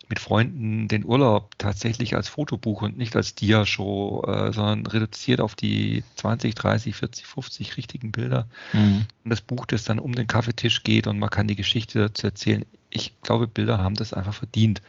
[0.09, 5.53] mit Freunden den Urlaub tatsächlich als Fotobuch und nicht als Dia-Show, äh, sondern reduziert auf
[5.55, 8.47] die 20, 30, 40, 50 richtigen Bilder.
[8.73, 9.05] Mhm.
[9.23, 12.25] Und das Buch, das dann um den Kaffeetisch geht und man kann die Geschichte dazu
[12.25, 12.65] erzählen.
[12.89, 14.81] Ich glaube, Bilder haben das einfach verdient.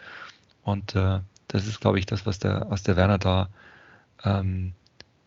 [0.63, 3.51] Und äh, das ist, glaube ich, das, was der, was der Werner da
[4.25, 4.73] ähm,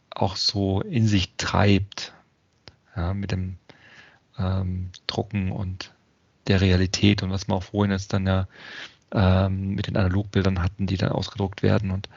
[0.10, 2.14] auch so in sich treibt
[2.98, 3.58] ja, mit dem
[4.38, 5.94] ähm, Drucken und
[6.48, 8.48] der Realität und was wir auch vorhin jetzt dann ja
[9.12, 12.10] ähm, mit den Analogbildern hatten, die dann ausgedruckt werden und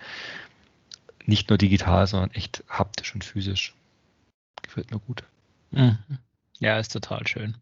[1.26, 3.74] nicht nur digital, sondern echt haptisch und physisch.
[4.62, 5.22] Gefällt mir gut.
[5.70, 5.98] Mhm.
[6.58, 7.56] Ja, ist total schön.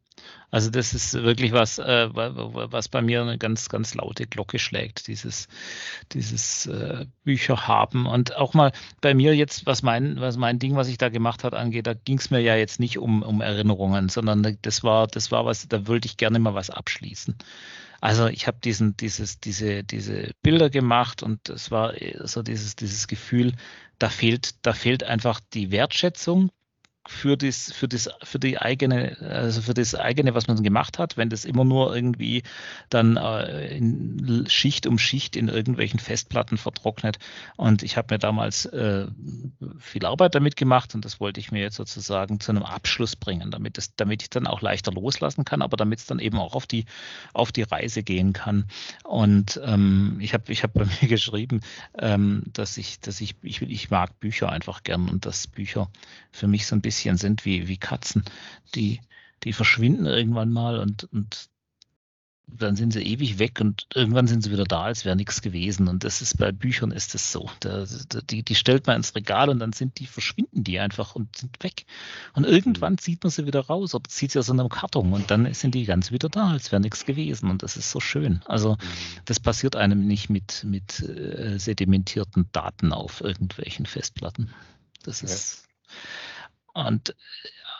[0.50, 5.06] Also das ist wirklich was, äh, was bei mir eine ganz, ganz laute Glocke schlägt,
[5.06, 5.46] dieses,
[6.12, 8.06] dieses äh, Bücher haben.
[8.06, 11.44] Und auch mal bei mir jetzt, was mein, was mein Ding, was ich da gemacht
[11.44, 15.06] hat, angeht, da ging es mir ja jetzt nicht um, um Erinnerungen, sondern das war,
[15.06, 17.36] das war was, da wollte ich gerne mal was abschließen.
[18.00, 21.94] Also ich habe diesen, dieses, diese, diese Bilder gemacht und es war
[22.24, 23.52] so dieses, dieses Gefühl,
[23.98, 26.50] da fehlt, da fehlt einfach die Wertschätzung
[27.08, 31.16] für das, für das, für die eigene, also für das eigene, was man gemacht hat,
[31.16, 32.42] wenn das immer nur irgendwie
[32.90, 33.80] dann äh,
[34.48, 37.18] Schicht um Schicht in irgendwelchen Festplatten vertrocknet.
[37.56, 39.06] Und ich habe mir damals äh,
[39.78, 43.50] viel Arbeit damit gemacht und das wollte ich mir jetzt sozusagen zu einem Abschluss bringen,
[43.50, 46.54] damit es, damit ich dann auch leichter loslassen kann, aber damit es dann eben auch
[46.54, 46.84] auf die,
[47.32, 48.66] auf die Reise gehen kann.
[49.04, 51.62] Und ähm, ich habe ich hab bei mir geschrieben,
[51.98, 55.88] ähm, dass ich, dass ich, ich, ich mag Bücher einfach gern und dass Bücher
[56.32, 58.24] für mich so ein bisschen bisschen sind wie, wie Katzen.
[58.74, 59.00] Die,
[59.44, 61.48] die verschwinden irgendwann mal und, und
[62.50, 65.86] dann sind sie ewig weg und irgendwann sind sie wieder da, als wäre nichts gewesen.
[65.86, 67.50] Und das ist bei Büchern ist das so.
[67.60, 67.84] Da,
[68.30, 71.62] die, die stellt man ins Regal und dann sind die, verschwinden die einfach und sind
[71.62, 71.84] weg.
[72.32, 72.98] Und irgendwann mhm.
[72.98, 75.84] zieht man sie wieder raus oder zieht sie aus einem Karton und dann sind die
[75.84, 77.50] ganz wieder da, als wäre nichts gewesen.
[77.50, 78.40] Und das ist so schön.
[78.46, 78.78] Also mhm.
[79.26, 84.50] das passiert einem nicht mit, mit äh, sedimentierten Daten auf irgendwelchen Festplatten.
[85.02, 85.62] Das ist.
[85.62, 85.68] Ja.
[86.86, 87.14] Und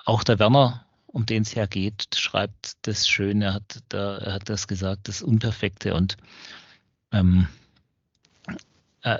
[0.04, 3.42] auch der Werner, um den es ja geht, schreibt das schön.
[3.42, 6.16] Er hat, da, er hat das gesagt, das Unperfekte und
[7.12, 7.48] ähm,
[9.02, 9.18] äh,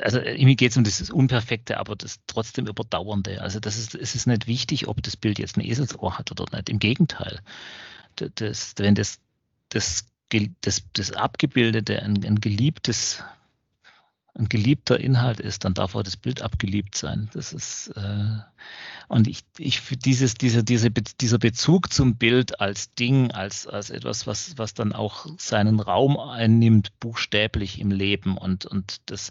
[0.00, 3.40] also mir geht es um das Unperfekte, aber das trotzdem Überdauernde.
[3.40, 6.44] Also das ist, es ist nicht wichtig, ob das Bild jetzt ein Eselsohr hat oder
[6.56, 6.68] nicht.
[6.68, 7.40] Im Gegenteil.
[8.16, 9.20] Das, wenn das,
[9.68, 10.06] das,
[10.62, 13.22] das, das Abgebildete ein, ein geliebtes
[14.38, 17.30] ein geliebter Inhalt ist, dann darf auch das Bild abgeliebt sein.
[17.32, 18.38] Das ist äh,
[19.08, 24.26] und ich, ich dieses, diese, diese, dieser Bezug zum Bild als Ding, als, als etwas,
[24.26, 29.30] was, was dann auch seinen Raum einnimmt, buchstäblich im Leben und, und das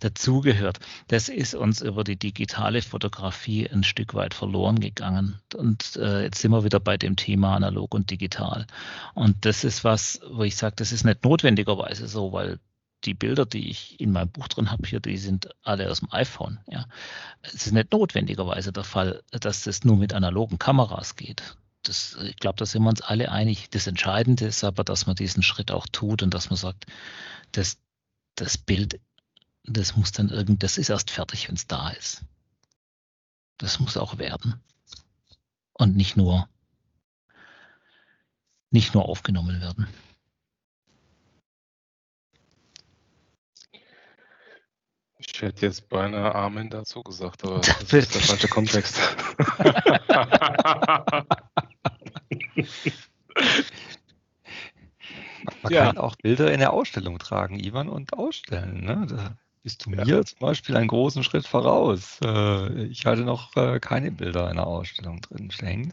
[0.00, 5.40] dazugehört, das ist uns über die digitale Fotografie ein Stück weit verloren gegangen.
[5.54, 8.66] Und äh, jetzt sind wir wieder bei dem Thema analog und digital.
[9.14, 12.58] Und das ist was, wo ich sage, das ist nicht notwendigerweise so, weil
[13.06, 16.12] die Bilder, die ich in meinem Buch drin habe hier, die sind alle aus dem
[16.12, 16.58] iPhone.
[16.66, 16.86] Ja.
[17.42, 21.56] Es ist nicht notwendigerweise der Fall, dass das nur mit analogen Kameras geht.
[21.82, 23.70] Das, ich glaube, da sind wir uns alle einig.
[23.70, 26.86] Das Entscheidende ist aber, dass man diesen Schritt auch tut und dass man sagt,
[27.52, 27.78] das,
[28.34, 29.00] das Bild,
[29.62, 32.22] das muss dann irgend, das ist erst fertig, wenn es da ist.
[33.58, 34.60] Das muss auch werden.
[35.72, 36.48] Und nicht nur,
[38.70, 39.86] nicht nur aufgenommen werden.
[45.36, 48.98] Ich hätte jetzt beinahe Amen dazu gesagt, aber das ist der falsche Kontext.
[55.62, 55.84] Man ja.
[55.84, 58.82] kann auch Bilder in der Ausstellung tragen, Ivan, und ausstellen.
[58.82, 59.06] Ne?
[59.10, 60.06] Da bist du ja.
[60.06, 62.18] mir zum Beispiel einen großen Schritt voraus.
[62.24, 65.92] Äh, ich hatte noch äh, keine Bilder in der Ausstellung drin stehen.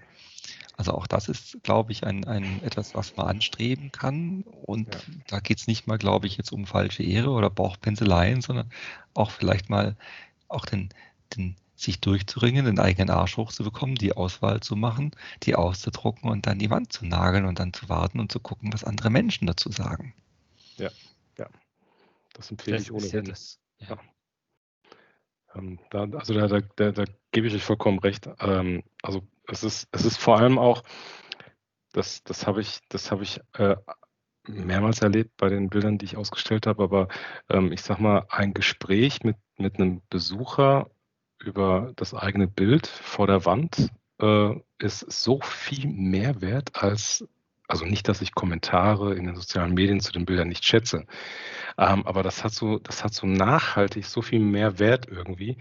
[0.76, 4.41] Also auch das ist, glaube ich, ein, ein etwas, was man anstreben kann.
[4.41, 5.01] Und ja.
[5.28, 8.69] da geht es nicht mal, glaube ich, jetzt um falsche Ehre oder Bauchpenseleien, sondern
[9.13, 9.95] auch vielleicht mal
[10.47, 10.89] auch den,
[11.36, 15.11] den sich durchzuringen, den eigenen Arsch hochzubekommen, die Auswahl zu machen,
[15.43, 18.74] die auszudrucken und dann die Wand zu nageln und dann zu warten und zu gucken,
[18.74, 20.13] was andere Menschen dazu sagen.
[20.78, 20.89] Ja,
[21.38, 21.47] ja.
[22.34, 23.26] Das empfehle das ich ohnehin.
[23.26, 23.97] Ja das, ja.
[25.55, 28.28] Ähm, da, also da, da, da, da, gebe ich euch vollkommen recht.
[28.39, 30.84] Ähm, also es ist, es ist vor allem auch,
[31.94, 33.76] das, das habe ich, das habe ich äh,
[34.48, 37.08] mehrmals erlebt bei den Bildern, die ich ausgestellt habe, aber
[37.50, 40.89] ähm, ich sag mal, ein Gespräch mit, mit einem Besucher
[41.39, 43.89] über das eigene Bild vor der Wand
[44.20, 47.28] äh, ist so viel mehr wert als,
[47.68, 51.06] also nicht, dass ich Kommentare in den sozialen Medien zu den Bildern nicht schätze,
[51.78, 55.58] ähm, aber das hat so, das hat so nachhaltig so viel mehr Wert irgendwie,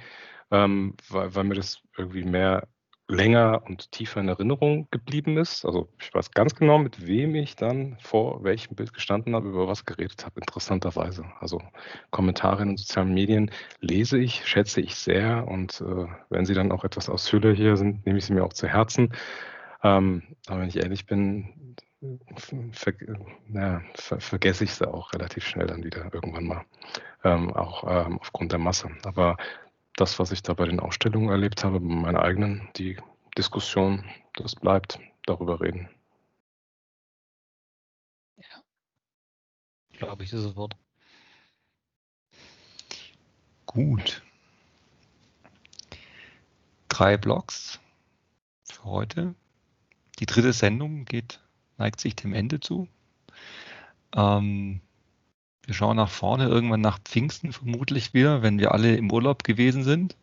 [0.51, 2.69] ähm, weil, weil mir das irgendwie mehr
[3.09, 5.65] länger und tiefer in Erinnerung geblieben ist.
[5.65, 9.69] Also ich weiß ganz genau, mit wem ich dann vor welchem Bild gestanden habe, über
[9.69, 11.25] was geredet habe, interessanterweise.
[11.41, 11.61] Also
[12.11, 13.51] Kommentare in den sozialen Medien
[13.81, 18.07] lese ich, schätze ich sehr und äh, wenn sie dann auch etwas ausführlicher hier sind,
[18.07, 19.13] nehme ich sie mir auch zu Herzen.
[19.83, 21.77] Ähm, aber wenn ich ehrlich bin,
[22.73, 22.95] ver,
[23.49, 26.65] na, ver, vergesse ich sie auch relativ schnell dann wieder irgendwann mal,
[27.25, 28.91] ähm, auch ähm, aufgrund der Masse.
[29.05, 29.37] Aber
[30.03, 32.97] das, was ich da bei den Ausstellungen erlebt habe, bei meiner eigenen, die
[33.39, 35.89] Diskussion, das bleibt, darüber reden.
[38.37, 38.63] Ja.
[39.93, 40.75] Glaube ich sofort.
[43.67, 44.25] Gut.
[46.89, 47.79] Drei Blogs
[48.65, 49.37] für heute.
[50.19, 51.39] Die dritte Sendung geht,
[51.79, 52.89] neigt sich dem Ende zu.
[54.17, 54.81] Ähm,
[55.67, 59.85] wir schauen nach vorne, irgendwann nach Pfingsten vermutlich wieder, wenn wir alle im Urlaub gewesen
[59.85, 60.17] sind.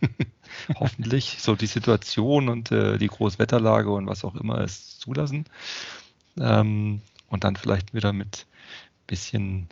[0.76, 5.46] Hoffentlich so die Situation und äh, die Großwetterlage und was auch immer es zulassen.
[6.38, 8.46] Ähm, und dann vielleicht wieder mit
[9.06, 9.68] bisschen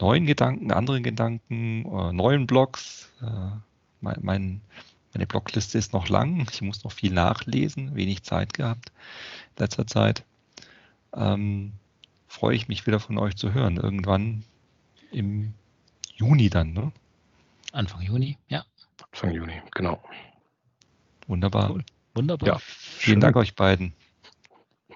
[0.00, 3.10] neuen Gedanken, anderen Gedanken, äh, neuen Blogs.
[3.20, 3.50] Äh,
[4.00, 4.60] mein, mein,
[5.12, 6.46] meine Blogliste ist noch lang.
[6.50, 8.90] Ich muss noch viel nachlesen, wenig Zeit gehabt
[9.56, 10.24] in letzter Zeit.
[11.14, 11.72] Ähm,
[12.30, 13.76] freue ich mich wieder von euch zu hören.
[13.76, 14.44] Irgendwann
[15.10, 15.52] im
[16.14, 16.92] Juni dann, ne?
[17.72, 18.64] Anfang Juni, ja.
[19.10, 20.02] Anfang Juni, genau.
[21.26, 21.70] Wunderbar.
[21.70, 21.84] Cool.
[22.14, 22.48] Wunderbar.
[22.48, 23.20] Ja, vielen Schön.
[23.20, 23.92] Dank euch beiden.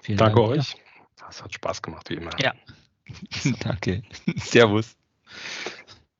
[0.01, 0.73] Vielen Danke Dank, euch.
[0.73, 0.79] Ja.
[1.27, 2.31] Das hat Spaß gemacht, wie immer.
[2.39, 2.53] Ja.
[3.59, 4.03] Danke.
[4.37, 4.95] Servus.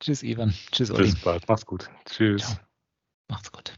[0.00, 0.54] Tschüss, Ivan.
[0.70, 1.04] Tschüss, Olli.
[1.04, 1.48] Bis bald.
[1.48, 1.90] Mach's gut.
[2.04, 2.42] Tschüss.
[2.42, 2.58] Ciao.
[3.28, 3.72] Macht's gut.